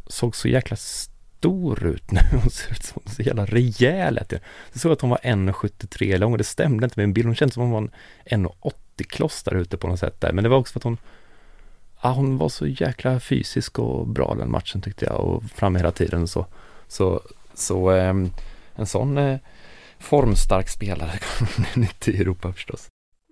[0.07, 2.19] såg så jäkla stor ut nu.
[2.41, 4.19] Hon ser ut som så jävla rejäl.
[4.29, 4.41] Jag
[4.81, 7.27] såg att hon var 1,73 lång och det stämde inte med en bild.
[7.27, 7.89] Hon kändes som hon var
[8.25, 8.71] en 1,80
[9.09, 10.31] kloss där ute på något sätt där.
[10.33, 10.97] Men det var också för att hon
[12.01, 15.91] ja, hon var så jäkla fysisk och bra den matchen tyckte jag och framme hela
[15.91, 16.45] tiden så.
[16.87, 17.21] Så,
[17.53, 18.15] så eh,
[18.75, 19.39] en sån eh,
[19.99, 22.87] formstark spelare kommer inte i Europa förstås.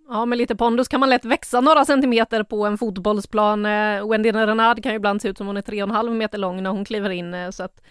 [0.09, 3.66] Ja, med lite pondus kan man lätt växa några centimeter på en fotbollsplan.
[3.66, 6.11] Eh, Wendy Renard kan ju ibland se ut som hon är tre och en halv
[6.11, 7.82] meter lång när hon kliver in, eh, så att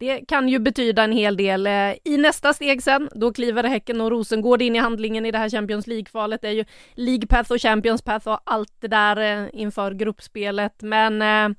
[0.00, 1.66] det kan ju betyda en hel del.
[1.66, 5.38] Eh, I nästa steg sen, då kliver Häcken och Rosengård in i handlingen i det
[5.38, 6.42] här Champions League-kvalet.
[6.42, 10.82] Det är ju League Path och Champions Path och allt det där eh, inför gruppspelet.
[10.82, 11.56] Men eh,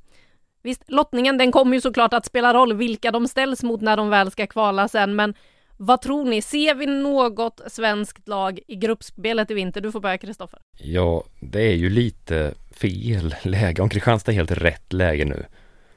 [0.64, 4.10] visst, lottningen den kommer ju såklart att spela roll vilka de ställs mot när de
[4.10, 5.16] väl ska kvala sen.
[5.16, 5.34] Men
[5.78, 6.42] vad tror ni?
[6.42, 9.82] Ser vi något svenskt lag i gruppspelet i vinter?
[9.82, 10.60] Du får börja Kristoffer.
[10.78, 13.82] Ja, det är ju lite fel läge.
[13.82, 15.46] Om Kristianstad är helt rätt läge nu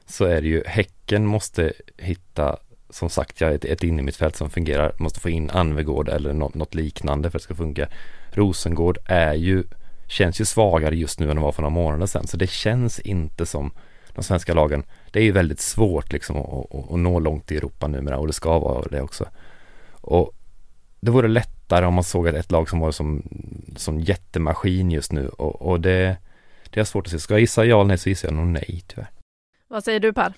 [0.05, 2.57] så är det ju Häcken måste hitta
[2.89, 6.75] som sagt, ja, ett, ett innermittfält som fungerar, måste få in Anvegård eller något, något,
[6.75, 7.87] liknande för att det ska funka.
[8.31, 9.63] Rosengård är ju,
[10.07, 12.99] känns ju svagare just nu än vad var för några månader sedan, så det känns
[12.99, 13.71] inte som
[14.15, 14.83] de svenska lagen.
[15.11, 18.27] Det är ju väldigt svårt liksom att, att, att nå långt i Europa numera och
[18.27, 19.25] det ska vara det också.
[19.91, 20.31] Och
[20.99, 23.23] det vore lättare om man såg ett, ett lag som var som,
[23.75, 26.17] som jättemaskin just nu och, och det,
[26.69, 27.19] det är svårt att se.
[27.19, 29.09] Ska jag gissa ja eller nej så gissar jag nog nej tyvärr.
[29.67, 30.33] Vad säger du Per?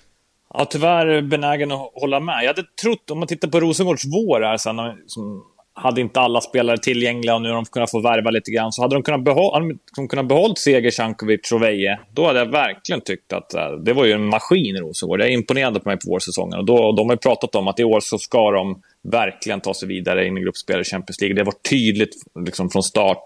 [0.54, 2.42] Ja, tyvärr benägen att hålla med.
[2.42, 4.76] Jag hade trott, om man tittar på Rosengårds vår här sen,
[5.06, 5.44] som
[5.78, 8.82] hade inte alla spelare tillgängliga och nu har de kunnat få värva lite grann, så
[8.82, 12.00] hade de kunnat, behålla, de kunnat behålla Seger, Cankovic och Veje.
[12.12, 15.20] Då hade jag verkligen tyckt att eh, det var ju en maskin i Rosengård.
[15.20, 16.58] Jag är imponerad på mig på vårsäsongen.
[16.58, 19.74] Och då, de har ju pratat om att i år så ska de verkligen ta
[19.74, 21.36] sig vidare in i gruppspel i Champions League.
[21.36, 22.14] Det var tydligt
[22.44, 23.22] liksom, från start.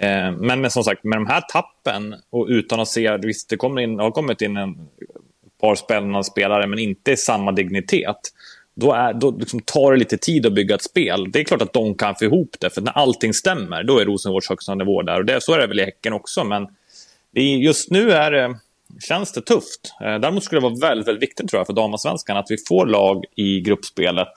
[0.00, 3.56] Eh, men, men som sagt, med de här tappen och utan att se, visst det
[3.56, 4.88] kommer in, har kommit in en
[5.60, 8.16] par spännande spelare men inte i samma dignitet.
[8.74, 11.32] Då, är, då liksom tar det lite tid att bygga ett spel.
[11.32, 14.04] Det är klart att de kan få ihop det, för när allting stämmer, då är
[14.04, 15.18] Rosengårds högsta nivå där.
[15.18, 16.68] Och det, så är det väl i Häcken också, men
[17.30, 18.58] det, just nu är det,
[19.08, 19.94] känns det tufft.
[20.00, 22.86] Eh, däremot skulle det vara väldigt, väldigt viktigt tror jag, för damallsvenskan att vi får
[22.86, 24.32] lag i gruppspelet.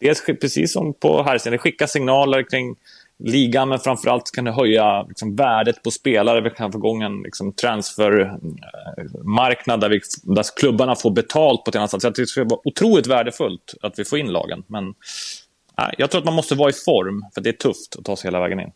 [0.00, 2.76] Dels precis som på herrsidan, det skickar signaler kring
[3.24, 6.40] ligan, men framförallt kan det höja liksom, värdet på spelare.
[6.40, 11.76] Vi kan få igång en liksom, transfermarknad där, vi, där klubbarna får betalt på ett
[11.76, 12.02] annat sätt.
[12.02, 14.62] Så det skulle vara otroligt värdefullt att vi får in lagen.
[14.66, 14.94] Men
[15.78, 18.16] nej, jag tror att man måste vara i form, för det är tufft att ta
[18.16, 18.70] sig hela vägen in.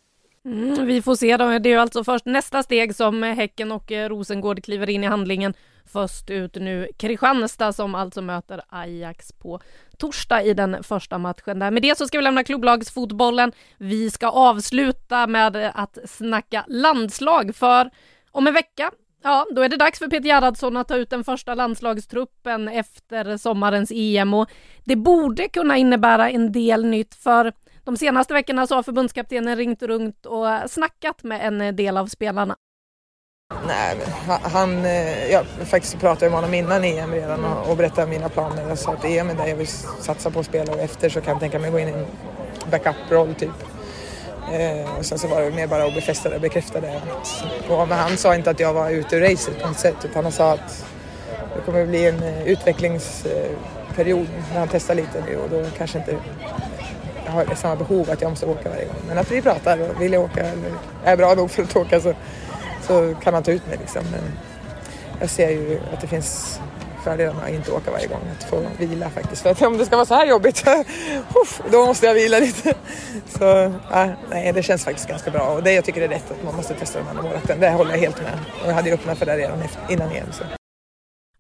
[0.45, 1.59] Mm, vi får se då.
[1.59, 5.07] Det är ju alltså först nästa steg som Häcken och eh, Rosengård kliver in i
[5.07, 5.55] handlingen.
[5.93, 9.61] Först ut nu Kristianstad som alltså möter Ajax på
[9.99, 11.59] torsdag i den första matchen.
[11.59, 11.71] Där.
[11.71, 13.53] Med det så ska vi lämna klubblagsfotbollen.
[13.79, 17.91] Vi ska avsluta med att snacka landslag för
[18.31, 18.91] om en vecka
[19.23, 23.37] Ja, då är det dags för Peter Gerhardsson att ta ut den första landslagstruppen efter
[23.37, 24.51] sommarens EM och
[24.85, 27.53] det borde kunna innebära en del nytt för
[27.85, 32.57] de senaste veckorna så har förbundskaptenen ringt runt och snackat med en del av spelarna.
[33.67, 33.97] Nej,
[34.43, 38.69] han, eh, jag faktiskt pratade med honom innan EM redan och, och berättade mina planer.
[38.69, 39.67] Jag sa att EM är där jag vill
[40.01, 42.07] satsa på att spela och efter så kan jag tänka mig gå in i en
[42.71, 43.51] backup-roll typ.
[44.53, 47.01] Eh, och sen så var det mer bara att befästa det, bekräfta det.
[47.69, 50.25] Och, men han sa inte att jag var ute ur racet på något sätt utan
[50.25, 50.87] han sa att
[51.57, 56.17] det kommer bli en eh, utvecklingsperiod när han testar lite nu och då kanske inte
[57.27, 58.97] jag har samma behov att jag måste åka varje gång.
[59.09, 60.73] Men att vi pratar och vill jag åka eller
[61.05, 62.15] är bra nog för att åka så,
[62.89, 64.03] så kan han ta ut mig liksom.
[64.11, 64.21] Men
[65.21, 66.61] jag ser ju att det finns
[67.05, 68.21] fördelar med att inte åka varje gång.
[68.39, 69.43] Att få vila faktiskt.
[69.43, 70.65] För att om det ska vara så här jobbigt,
[71.71, 72.75] då måste jag vila lite.
[73.29, 73.45] Så
[73.91, 75.43] ja, nej, det känns faktiskt ganska bra.
[75.43, 77.91] Och det jag tycker är rätt att man måste testa de andra målvakterna, Det håller
[77.91, 78.39] jag helt med.
[78.63, 79.59] Och jag hade ju öppnat för det redan
[79.89, 80.33] innan EM.
[80.33, 80.45] Så.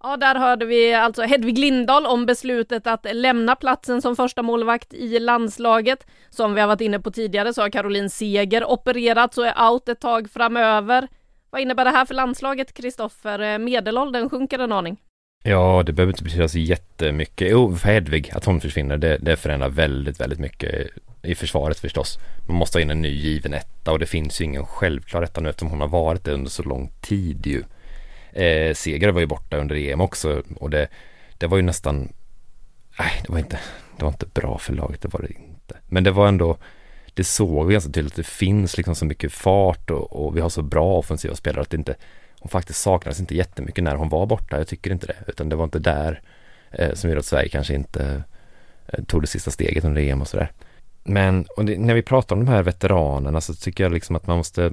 [0.02, 4.94] Ja, där hörde vi alltså Hedvig Lindahl om beslutet att lämna platsen som första målvakt
[4.94, 6.06] i landslaget.
[6.30, 9.88] Som vi har varit inne på tidigare så har Caroline Seger opererats och är out
[9.88, 11.08] ett tag framöver.
[11.50, 13.38] Vad innebär det här för landslaget, Kristoffer?
[13.38, 14.96] Eh, medelåldern sjunker en aning.
[15.44, 17.48] Ja, det behöver inte betyda så jättemycket.
[17.50, 20.88] Jo, för Hedvig, att hon försvinner, det, det förändrar väldigt, väldigt mycket
[21.22, 22.18] i försvaret förstås.
[22.48, 25.40] Man måste ha in en ny given etta och det finns ju ingen självklar etta
[25.40, 27.64] nu eftersom hon har varit det under så lång tid ju.
[28.42, 30.88] Eh, Seger var ju borta under EM också och det,
[31.38, 32.12] det var ju nästan,
[32.98, 33.58] nej det var inte,
[33.96, 35.76] det var inte bra för laget, det var det inte.
[35.86, 36.56] Men det var ändå,
[37.18, 40.40] det såg vi ganska tydligt att det finns liksom så mycket fart och, och vi
[40.40, 41.94] har så bra offensiva spelare att det inte,
[42.40, 45.56] hon faktiskt saknades inte jättemycket när hon var borta, jag tycker inte det, utan det
[45.56, 46.20] var inte där
[46.70, 48.22] eh, som gjorde att Sverige kanske inte
[48.86, 50.52] eh, tog det sista steget under EM och sådär.
[51.04, 54.36] Men det, när vi pratar om de här veteranerna så tycker jag liksom att man
[54.36, 54.72] måste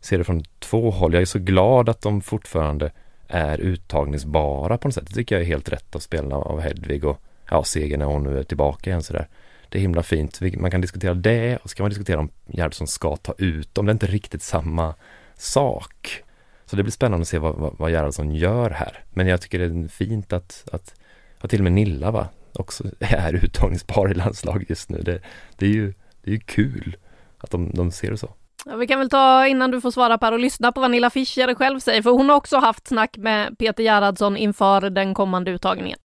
[0.00, 1.12] se det från två håll.
[1.12, 2.90] Jag är så glad att de fortfarande
[3.28, 5.06] är uttagningsbara på något sätt.
[5.06, 7.20] Det tycker jag är helt rätt av spelarna av Hedvig och
[7.50, 9.28] ja, Seger när hon nu är tillbaka igen sådär.
[9.74, 10.40] Det är himla fint.
[10.56, 13.86] Man kan diskutera det och så kan man diskutera om Gerhardsson ska ta ut dem.
[13.86, 14.94] Det är inte riktigt samma
[15.36, 16.22] sak.
[16.66, 19.04] Så det blir spännande att se vad, vad, vad Gerhardsson gör här.
[19.10, 20.94] Men jag tycker det är fint att, att,
[21.38, 24.98] att till och med Nilla va, också är uttagningsbar i landslaget just nu.
[24.98, 25.20] Det,
[25.56, 26.96] det, är ju, det är ju kul
[27.38, 28.34] att de, de ser det så.
[28.64, 31.10] Ja, vi kan väl ta innan du får svara Per och lyssna på vad Nilla
[31.10, 35.50] Fischer själv säger, för hon har också haft snack med Peter Gerhardsson inför den kommande
[35.50, 35.98] uttagningen.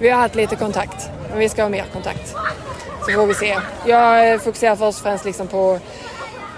[0.00, 2.34] Vi har haft lite kontakt, men vi ska ha mer kontakt.
[3.06, 3.56] Så får vi se.
[3.86, 5.78] Jag fokuserar först och främst liksom på,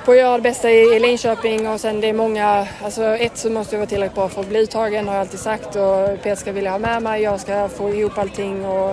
[0.05, 3.51] på att göra det bästa i, Linköping och sen det är många, alltså ett så
[3.51, 6.35] måste jag vara tillräckligt bra för att bli uttagen har jag alltid sagt och Peter
[6.35, 8.91] ska vilja ha med mig, jag ska få ihop allting och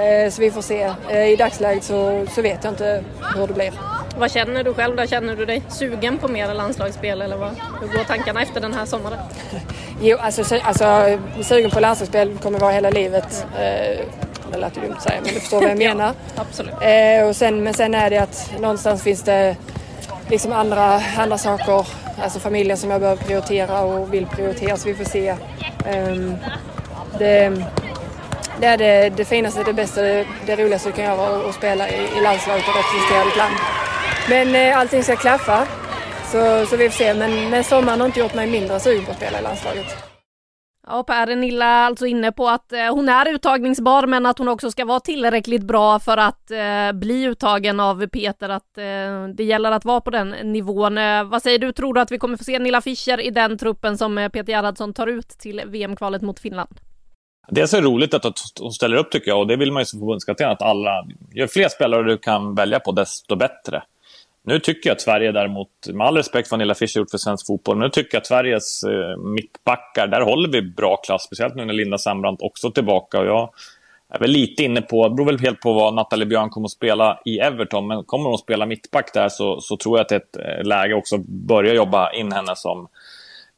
[0.00, 0.92] eh, så vi får se.
[1.08, 3.04] Eh, I dagsläget så, så vet jag inte
[3.36, 3.72] hur det blir.
[4.18, 5.06] Vad känner du själv då?
[5.06, 7.50] Känner du dig sugen på mer landslagsspel eller vad?
[7.80, 9.18] hur går tankarna efter den här sommaren?
[10.00, 13.46] Jo, alltså, alltså sugen på landslagsspel kommer vara hela livet.
[13.58, 16.14] Eh, det lät ju dumt att säga men du förstår vad jag menar.
[16.36, 16.74] ja, absolut.
[16.80, 19.56] Eh, och sen, men sen är det att någonstans finns det
[20.28, 21.86] liksom andra, andra saker,
[22.22, 25.34] alltså familjen som jag behöver prioritera och vill prioritera så vi får se.
[25.86, 26.36] Um,
[27.18, 27.62] det,
[28.60, 31.88] det är det, det finaste, det bästa, det, det roligaste du kan göra att spela
[31.88, 33.54] i, i landslaget och representera ditt land.
[34.28, 35.66] Men eh, allting ska klaffa.
[36.32, 37.14] Så, så vi får se.
[37.14, 40.07] Men, men sommaren har inte gjort mig mindre sugen på att spela i landslaget.
[40.90, 44.70] Ja, Per Nilla alltså inne på att eh, hon är uttagningsbar men att hon också
[44.70, 48.48] ska vara tillräckligt bra för att eh, bli uttagen av Peter.
[48.48, 50.98] Att eh, det gäller att vara på den nivån.
[50.98, 53.58] Eh, vad säger du, tror du att vi kommer få se Nilla Fischer i den
[53.58, 56.80] truppen som eh, Peter Gerhardsson tar ut till VM-kvalet mot Finland?
[57.50, 58.24] Det är så roligt att
[58.60, 61.48] hon ställer upp tycker jag och det vill man ju som förbundskapten att alla, ju
[61.48, 63.82] fler spelare du kan välja på desto bättre.
[64.48, 67.18] Nu tycker jag att Sverige däremot, med all respekt för vad Nilla Fischer gjort för
[67.18, 71.22] svensk fotboll, nu tycker jag att Sveriges eh, mittbackar, där håller vi bra klass.
[71.22, 73.20] Speciellt nu när Linda Sembrant också är tillbaka.
[73.20, 73.50] Och jag
[74.14, 76.70] är väl lite inne på, det beror väl helt på vad Nathalie Björn kommer att
[76.70, 80.08] spela i Everton, men kommer hon att spela mittback där så, så tror jag att
[80.08, 82.88] det är ett eh, läge också att börja jobba in henne som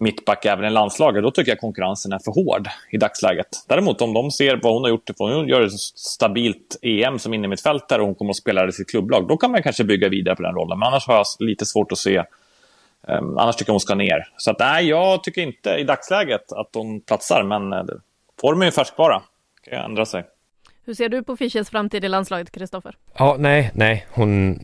[0.01, 3.49] mittback även i landslaget, då tycker jag konkurrensen är för hård i dagsläget.
[3.69, 7.35] Däremot om de ser vad hon har gjort, för hon gör ett stabilt EM som
[7.35, 10.37] innermittfältare och hon kommer att spela i sitt klubblag, då kan man kanske bygga vidare
[10.37, 10.79] på den rollen.
[10.79, 12.25] Men annars har jag lite svårt att se
[13.09, 14.29] Um, annars tycker jag hon ska ner.
[14.37, 17.85] Så att, nej, jag tycker inte i dagsläget att hon platsar, men uh,
[18.41, 19.23] formen är ju färskvara.
[19.65, 20.25] kan ju ändra sig.
[20.91, 22.97] Hur ser du på Fischers framtid i landslaget, Kristoffer?
[23.19, 24.61] Ja, nej, nej, hon,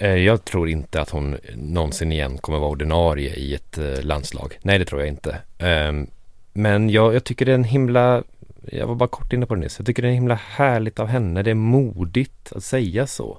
[0.00, 4.58] eh, jag tror inte att hon någonsin igen kommer vara ordinarie i ett eh, landslag.
[4.62, 5.38] Nej, det tror jag inte.
[5.58, 6.06] Um,
[6.52, 8.22] men jag, jag tycker det är en himla,
[8.62, 11.06] jag var bara kort inne på det nyss, jag tycker det är himla härligt av
[11.06, 11.42] henne.
[11.42, 13.38] Det är modigt att säga så.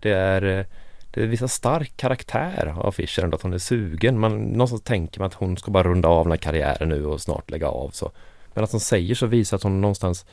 [0.00, 0.64] Det är, eh,
[1.10, 4.18] det visar stark karaktär av Fischer ändå, att hon är sugen.
[4.18, 7.20] Man, någonstans tänker man att hon ska bara runda av den här karriären nu och
[7.20, 8.10] snart lägga av så.
[8.54, 10.26] Men att hon säger så visar att hon någonstans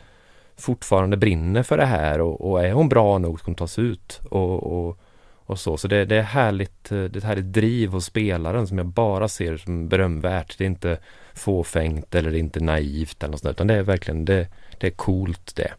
[0.60, 4.20] fortfarande brinner för det här och, och är hon bra nog ska hon tas ut
[4.30, 5.00] och, och,
[5.46, 5.78] och så.
[5.78, 8.88] Så det, det, är härligt, eh, det är ett härligt driv hos spelaren som jag
[8.88, 10.58] bara ser som berömvärt.
[10.58, 10.98] Det är inte
[11.34, 14.48] fåfängt eller det är inte naivt eller något sånt, utan det är verkligen, det,
[14.78, 15.72] det är coolt det.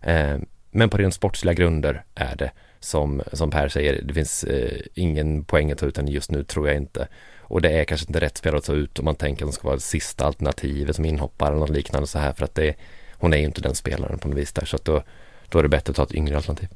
[0.00, 0.38] Eh,
[0.70, 5.44] men på rent sportsliga grunder är det som, som Per säger, det finns eh, ingen
[5.44, 7.08] poäng att ta ut henne just nu tror jag inte.
[7.40, 9.54] Och det är kanske inte rätt spelare att ta ut om man tänker att de
[9.54, 12.74] ska vara det sista alternativet som inhoppare eller något liknande så här för att det,
[13.22, 15.02] hon är ju inte den spelaren på något vis där så att då,
[15.48, 16.68] då är det bättre att ta ett yngre alternativ.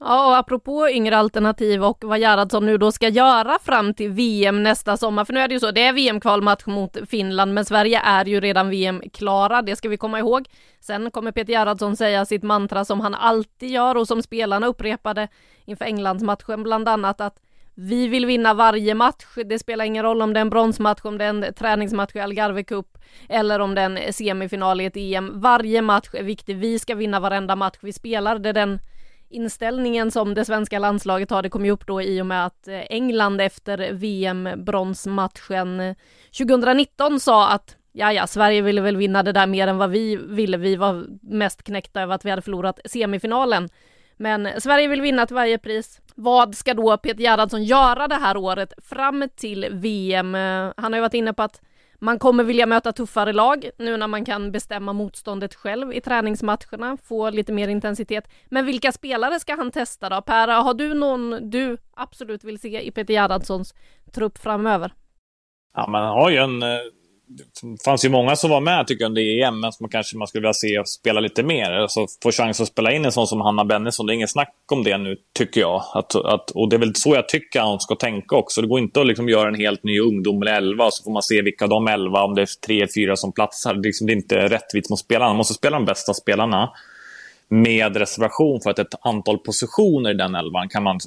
[0.00, 4.62] Ja, och apropå yngre alternativ och vad Gerhardsson nu då ska göra fram till VM
[4.62, 8.00] nästa sommar, för nu är det ju så, det är VM-kvalmatch mot Finland, men Sverige
[8.04, 10.48] är ju redan VM-klara, det ska vi komma ihåg.
[10.80, 15.28] Sen kommer Peter Gerhardsson säga sitt mantra som han alltid gör och som spelarna upprepade
[15.64, 17.36] inför Englandsmatchen bland annat att
[17.74, 19.24] vi vill vinna varje match.
[19.46, 22.20] Det spelar ingen roll om det är en bronsmatch, om det är en träningsmatch i
[22.20, 22.98] Algarve Cup
[23.28, 25.40] eller om det är en semifinal i ett EM.
[25.40, 26.56] Varje match är viktig.
[26.56, 28.38] Vi ska vinna varenda match vi spelar.
[28.38, 28.78] Det är den
[29.30, 31.42] inställningen som det svenska landslaget har.
[31.42, 35.94] Det kom ju upp då i och med att eh, England efter VM-bronsmatchen
[36.38, 39.90] 2019 eh, sa att ja, ja, Sverige ville väl vinna det där mer än vad
[39.90, 40.56] vi ville.
[40.56, 43.68] Vi var mest knäckta över att vi hade förlorat semifinalen.
[44.22, 46.00] Men Sverige vill vinna till varje pris.
[46.14, 50.34] Vad ska då Peter Gerhardsson göra det här året fram till VM?
[50.76, 51.60] Han har ju varit inne på att
[51.98, 56.96] man kommer vilja möta tuffare lag nu när man kan bestämma motståndet själv i träningsmatcherna,
[57.04, 58.28] få lite mer intensitet.
[58.46, 60.22] Men vilka spelare ska han testa då?
[60.22, 63.74] Per, har du någon du absolut vill se i Peter Gerhardssons
[64.14, 64.94] trupp framöver?
[65.74, 66.68] Ja, man har ju en eh,
[67.36, 70.16] det fanns ju många som var med tycker jag under EM, men som man kanske
[70.16, 71.72] man skulle vilja se spela lite mer.
[71.72, 74.06] Alltså få chans att spela in en sån som Hanna Bennison.
[74.06, 75.82] Det är ingen snack om det nu, tycker jag.
[75.94, 78.60] Att, att, och det är väl så jag tycker att hon ska tänka också.
[78.60, 81.12] Det går inte att liksom göra en helt ny ungdom eller elva och så får
[81.12, 83.74] man se vilka de elva, om det är tre, fyra som platsar.
[83.74, 85.28] Det, liksom, det är inte rättvist mot spelarna.
[85.28, 86.70] Man måste spela de bästa spelarna
[87.52, 90.98] med reservation för att ett antal positioner i den elvan kan man,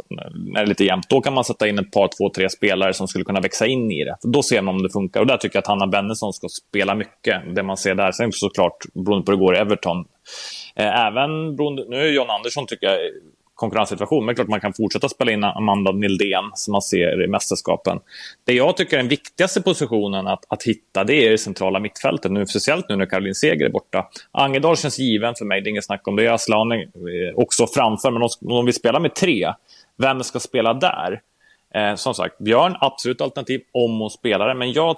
[0.58, 3.08] är det lite jämnt, då kan man sätta in ett par, två, tre spelare som
[3.08, 4.18] skulle kunna växa in i det.
[4.22, 5.20] Då ser man om det funkar.
[5.20, 7.56] Och där tycker jag att Hanna Bennison ska spela mycket.
[7.56, 10.06] Det man ser där, sen såklart beroende på hur det går i Everton.
[10.76, 13.00] Eh, även beroende, nu är John Andersson tycker jag
[13.56, 14.26] konkurrenssituation.
[14.26, 18.00] Men klart man kan fortsätta spela in Amanda Nildén som man ser i mästerskapen.
[18.44, 22.32] Det jag tycker är den viktigaste positionen att, att hitta det är det centrala mittfältet.
[22.32, 24.10] Nu, speciellt nu när Caroline Seger är borta.
[24.32, 26.28] Angedal känns given för mig, det är inget snack om det.
[26.28, 29.54] Asllani eh, också framför, men om vi spelar med tre,
[29.98, 31.22] vem ska spela där?
[31.76, 34.54] Eh, som sagt, Björn, absolut alternativ om hon spelar det.
[34.54, 34.96] Men jag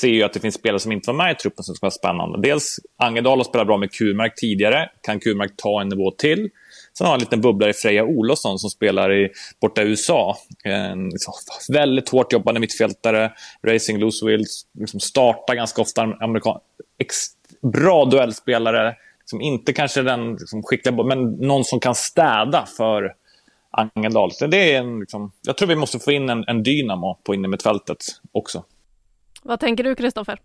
[0.00, 1.90] ser ju att det finns spelare som inte var med i truppen som ska vara
[1.90, 2.40] spännande.
[2.48, 4.90] Dels Angedal har spelat bra med Kurmark tidigare.
[5.02, 6.50] Kan Kurmark ta en nivå till?
[6.98, 9.30] Sen har han en liten bubblare, Freja Olofsson, som spelar i,
[9.60, 10.36] borta i USA.
[10.64, 11.34] En liksom,
[11.68, 13.32] väldigt hårt jobbande mittfältare,
[13.66, 16.60] racing loose wheels, liksom startar ganska ofta amerikan...
[17.62, 18.96] bra duellspelare.
[19.20, 23.14] Liksom inte kanske den liksom, skickliga, men någon som kan städa för
[23.72, 24.30] Angeldal.
[24.50, 27.98] det är en, liksom, jag tror vi måste få in en, en dynamo på innermittfältet
[28.32, 28.64] också.
[29.42, 30.40] Vad tänker du, Kristoffer?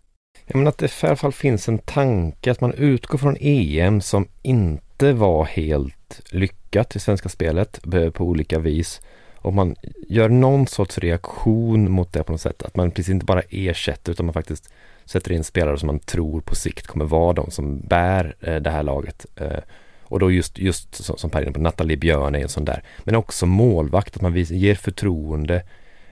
[0.46, 4.00] Ja, men att det i alla fall finns en tanke att man utgår från EM
[4.00, 5.95] som inte var helt
[6.30, 7.80] lyckat i svenska spelet
[8.14, 9.00] på olika vis.
[9.34, 9.76] Och man
[10.08, 12.62] gör någon sorts reaktion mot det på något sätt.
[12.62, 14.72] Att man precis inte bara ersätter utan man faktiskt
[15.04, 18.70] sätter in spelare som man tror på sikt kommer vara de som bär eh, det
[18.70, 19.26] här laget.
[19.36, 19.58] Eh,
[20.02, 22.82] och då just, just som Per är på, Nathalie Björn är en sån där.
[23.04, 25.62] Men också målvakt, att man ger förtroende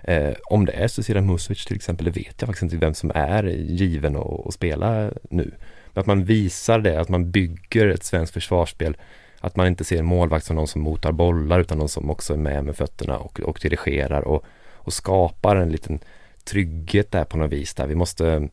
[0.03, 3.13] eh, om det är Cecilia Musovic till exempel, det vet jag faktiskt inte vem som
[3.15, 5.55] är given att spela nu.
[5.93, 8.97] Men att man visar det, att man bygger ett svenskt försvarsspel.
[9.45, 12.33] Att man inte ser en målvakt som någon som motar bollar utan någon som också
[12.33, 15.99] är med med fötterna och, och dirigerar och, och skapar en liten
[16.45, 18.49] trygghet där på något vis där vi måste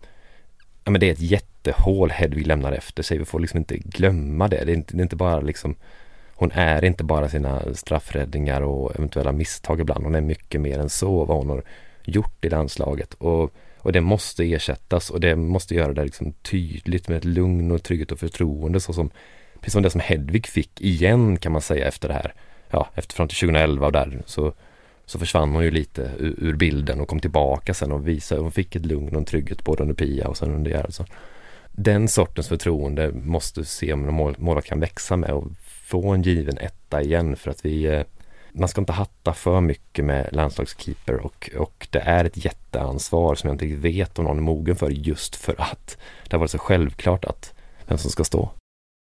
[0.84, 3.18] Ja men det är ett jättehål Hedvig lämnar efter sig.
[3.18, 4.66] Vi får liksom inte glömma det.
[4.66, 5.76] Det är inte, det är inte bara liksom
[6.36, 10.04] hon är inte bara sina straffräddningar och eventuella misstag ibland.
[10.04, 11.64] Hon är mycket mer än så vad hon har
[12.04, 13.14] gjort i landslaget.
[13.14, 17.72] Och, och det måste ersättas och det måste göra det liksom tydligt med ett lugn
[17.72, 19.10] och trygghet och förtroende så som
[19.62, 22.34] precis som det som Hedvig fick igen kan man säga efter det här.
[22.70, 24.54] Ja, efter fram till 2011 och där så,
[25.06, 28.52] så försvann hon ju lite ur, ur bilden och kom tillbaka sen och visade, hon
[28.52, 31.06] fick ett lugn och en trygghet både under Pia och sen under Gerhardsson.
[31.72, 36.22] Den sortens förtroende måste se om en mål, målvakt kan växa med och få en
[36.22, 38.04] given etta igen för att vi eh,
[38.54, 43.48] man ska inte hatta för mycket med landslagskeeper och, och det är ett jätteansvar som
[43.48, 45.98] jag inte riktigt vet om någon är mogen för just för att
[46.28, 47.54] det har varit så självklart att
[47.86, 48.52] vem som ska stå.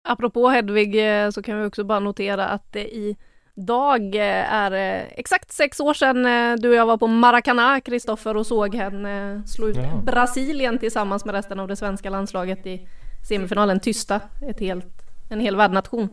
[0.04, 3.16] Apropå Hedvig eh, så kan vi också bara notera att det i
[3.54, 4.72] dag eh, är
[5.10, 6.22] exakt sex år sedan
[6.60, 10.02] du och jag var på Maracana, Kristoffer, och såg henne slå ut ja.
[10.04, 12.88] Brasilien tillsammans med resten av det svenska landslaget i
[13.28, 13.80] semifinalen.
[13.80, 16.08] Tysta, ett helt, en hel värdnation.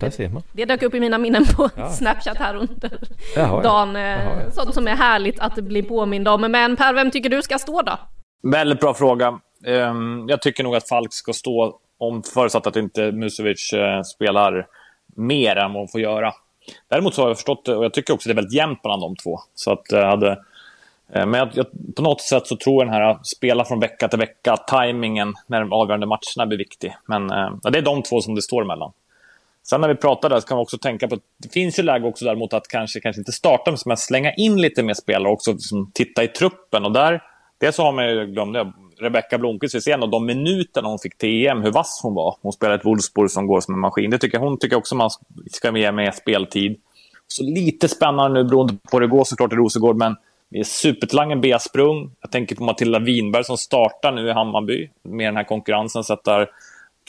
[0.00, 0.42] Där ser man.
[0.52, 1.90] Det dök upp i mina minnen på ja.
[1.90, 2.98] Snapchat här under
[3.36, 3.96] Jaha, dagen.
[3.96, 6.40] Eh, Jaha, Sånt som är härligt att bli påmind om.
[6.40, 7.98] Men Per, vem tycker du ska stå då?
[8.42, 9.40] Väldigt bra fråga.
[9.66, 14.66] Ehm, jag tycker nog att Falk ska stå om förutsatt att inte Musovic eh, spelar
[15.14, 16.32] mer än vad hon får göra.
[16.88, 19.00] Däremot så har jag förstått det och jag tycker också det är väldigt jämnt mellan
[19.00, 19.38] de två.
[19.54, 20.30] Så att jag hade,
[21.12, 24.08] eh, men jag, jag, på något sätt så tror jag den här spela från vecka
[24.08, 26.96] till vecka, tajmingen när de avgörande matcherna blir viktig.
[27.06, 27.28] Men
[27.62, 28.92] ja, det är de två som det står emellan.
[29.62, 31.82] Sen när vi pratar där så kan man också tänka på att det finns ju
[31.82, 35.52] läge också däremot att kanske, kanske inte starta men slänga in lite mer spelare också,
[35.52, 36.84] liksom titta i truppen.
[36.84, 37.22] Och där,
[37.58, 40.88] det så har man ju, glömt jag, Rebecka Blomqvist, vi ser en av de minuterna
[40.88, 42.36] hon fick till EM, hur vass hon var.
[42.42, 44.10] Hon spelar ett Wolfsburg som går som en maskin.
[44.10, 45.10] Det tycker jag hon tycker också man
[45.50, 46.80] ska ge mer speltid.
[47.26, 50.16] Så lite spännande nu beroende på hur det går såklart i Rosengård, men
[50.48, 52.10] vi är supertalangen Bea Sprung.
[52.20, 56.04] Jag tänker på Matilda Winberg som startar nu i Hammarby med den här konkurrensen.
[56.04, 56.50] Sätter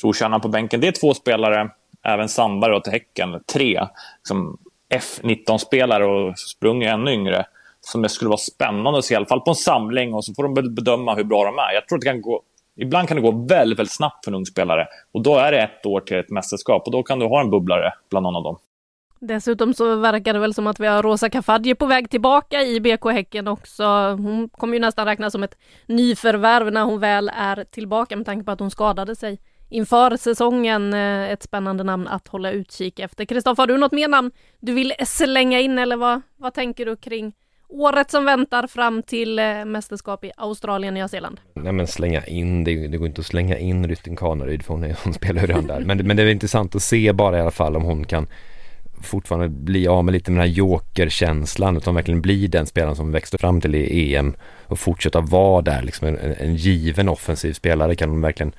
[0.01, 0.81] trotjänaren på bänken.
[0.81, 1.69] Det är två spelare
[2.03, 3.87] även Sandberg till Häcken, tre
[4.23, 4.57] Som
[4.93, 7.45] F19-spelare och Sprung är ännu yngre.
[7.91, 10.33] Som det skulle vara spännande att se, i alla fall på en samling och så
[10.33, 11.73] får de bedöma hur bra de är.
[11.73, 12.41] Jag tror att det kan gå,
[12.75, 14.87] ibland kan det gå väldigt, väldigt snabbt för en ung spelare.
[15.11, 17.49] Och då är det ett år till ett mästerskap och då kan du ha en
[17.49, 18.57] bubblare bland någon av dem.
[19.19, 22.79] Dessutom så verkar det väl som att vi har Rosa Kafaji på väg tillbaka i
[22.79, 23.83] BK Häcken också.
[24.17, 28.45] Hon kommer ju nästan räknas som ett nyförvärv när hon väl är tillbaka med tanke
[28.45, 29.39] på att hon skadade sig
[29.69, 33.25] inför säsongen eh, ett spännande namn att hålla utkik efter.
[33.25, 36.95] Kristoffer, har du något mer namn du vill slänga in eller vad, vad tänker du
[36.95, 37.33] kring
[37.71, 41.39] året som väntar fram till eh, mästerskap i Australien och Nya Zeeland?
[41.53, 44.83] Nej men slänga in, det, det går inte att slänga in Rytting Kaneryd för hon,
[44.83, 45.79] är, hon spelar ju redan där.
[45.79, 48.27] Men, men det är intressant att se bara i alla fall om hon kan
[49.03, 53.11] fortfarande bli av med lite med den här jokerkänslan utan verkligen bli den spelaren som
[53.11, 57.95] växte fram till i EM och fortsätta vara där liksom en, en given offensiv spelare
[57.95, 58.53] kan hon verkligen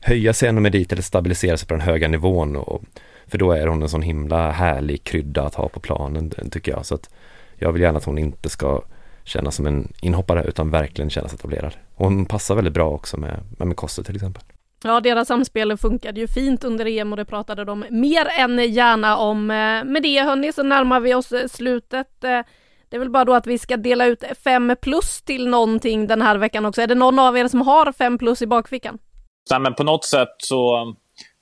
[0.00, 2.56] höja sig ännu mer dit eller stabilisera sig på den höga nivån.
[2.56, 2.82] Och,
[3.26, 6.86] för då är hon en sån himla härlig krydda att ha på planen tycker jag.
[6.86, 7.10] Så att
[7.58, 8.82] jag vill gärna att hon inte ska
[9.24, 11.72] kännas som en inhoppare utan verkligen kännas etablerad.
[11.94, 14.42] Och hon passar väldigt bra också med, med Kosse till exempel.
[14.84, 19.16] Ja, deras samspel funkade ju fint under EM och det pratade de mer än gärna
[19.16, 19.46] om.
[19.46, 22.20] Med det hörni så närmar vi oss slutet.
[22.20, 26.22] Det är väl bara då att vi ska dela ut fem plus till någonting den
[26.22, 26.82] här veckan också.
[26.82, 28.98] Är det någon av er som har fem plus i bakfickan?
[29.50, 30.94] Nej, men på något sätt så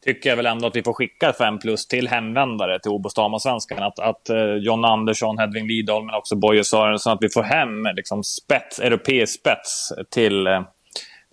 [0.06, 3.82] tycker jag väl ändå att vi får skicka fem plus till hemvändare till Obostama-svenskan.
[3.82, 7.82] Att, att uh, John Andersson, Hedvig Lidholm men också Boje Sörensen, att vi får hem
[7.96, 10.62] liksom, spets, europeisk spets till eh,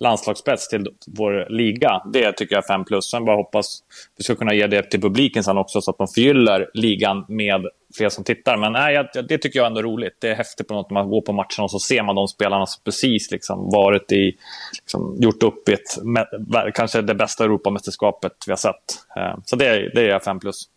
[0.00, 2.02] landslagsspets till vår liga.
[2.12, 3.10] Det tycker jag är 5 plus.
[3.10, 3.78] Sen bara hoppas
[4.16, 7.66] vi ska kunna ge det till publiken sen också så att de förgyller ligan med
[7.96, 8.56] fler som tittar.
[8.56, 10.16] Men nej, det tycker jag ändå är roligt.
[10.20, 12.28] Det är häftigt på något när man går på matcherna och så ser man de
[12.28, 14.36] spelarna som precis liksom varit i,
[14.80, 18.74] liksom, gjort upp i ett, kanske det bästa Europamästerskapet vi har sett.
[19.16, 20.68] Eh, så det, det är 5 plus.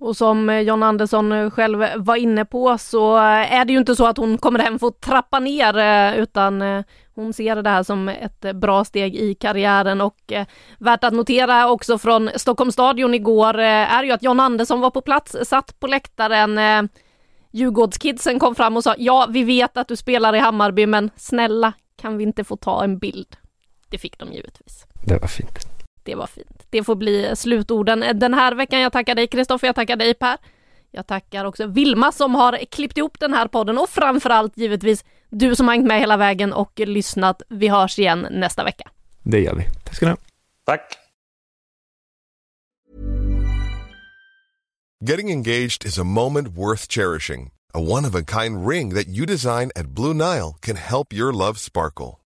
[0.00, 4.16] Och som John Andersson själv var inne på så är det ju inte så att
[4.16, 6.84] hon kommer hem för att trappa ner eh, utan eh,
[7.14, 10.46] hon ser det här som ett bra steg i karriären och eh,
[10.78, 15.00] värt att notera också från Stockholms stadion igår är ju att John Andersson var på
[15.00, 16.88] plats, satt på läktaren.
[17.50, 21.72] Djurgårdskidsen kom fram och sa ja, vi vet att du spelar i Hammarby men snälla
[21.96, 23.36] kan vi inte få ta en bild?
[23.88, 24.86] Det fick de givetvis.
[25.06, 25.58] Det var fint.
[26.02, 26.59] Det var fint.
[26.70, 28.80] Det får bli slutorden den här veckan.
[28.80, 30.38] Jag tackar dig Kristoffer, jag tackar dig Per.
[30.90, 35.56] Jag tackar också Vilma som har klippt ihop den här podden och framförallt givetvis du
[35.56, 37.42] som har hängt med hela vägen och lyssnat.
[37.48, 38.90] Vi hörs igen nästa vecka.
[39.22, 39.64] Det gör vi.
[39.84, 40.18] Tack ska du ha.
[40.66, 40.96] Tack.
[45.04, 47.52] Getting engaged is a moment worth cherishing.
[47.74, 52.19] A one-of-a-kind ring that you design at Blue Nile can help your love sparkle.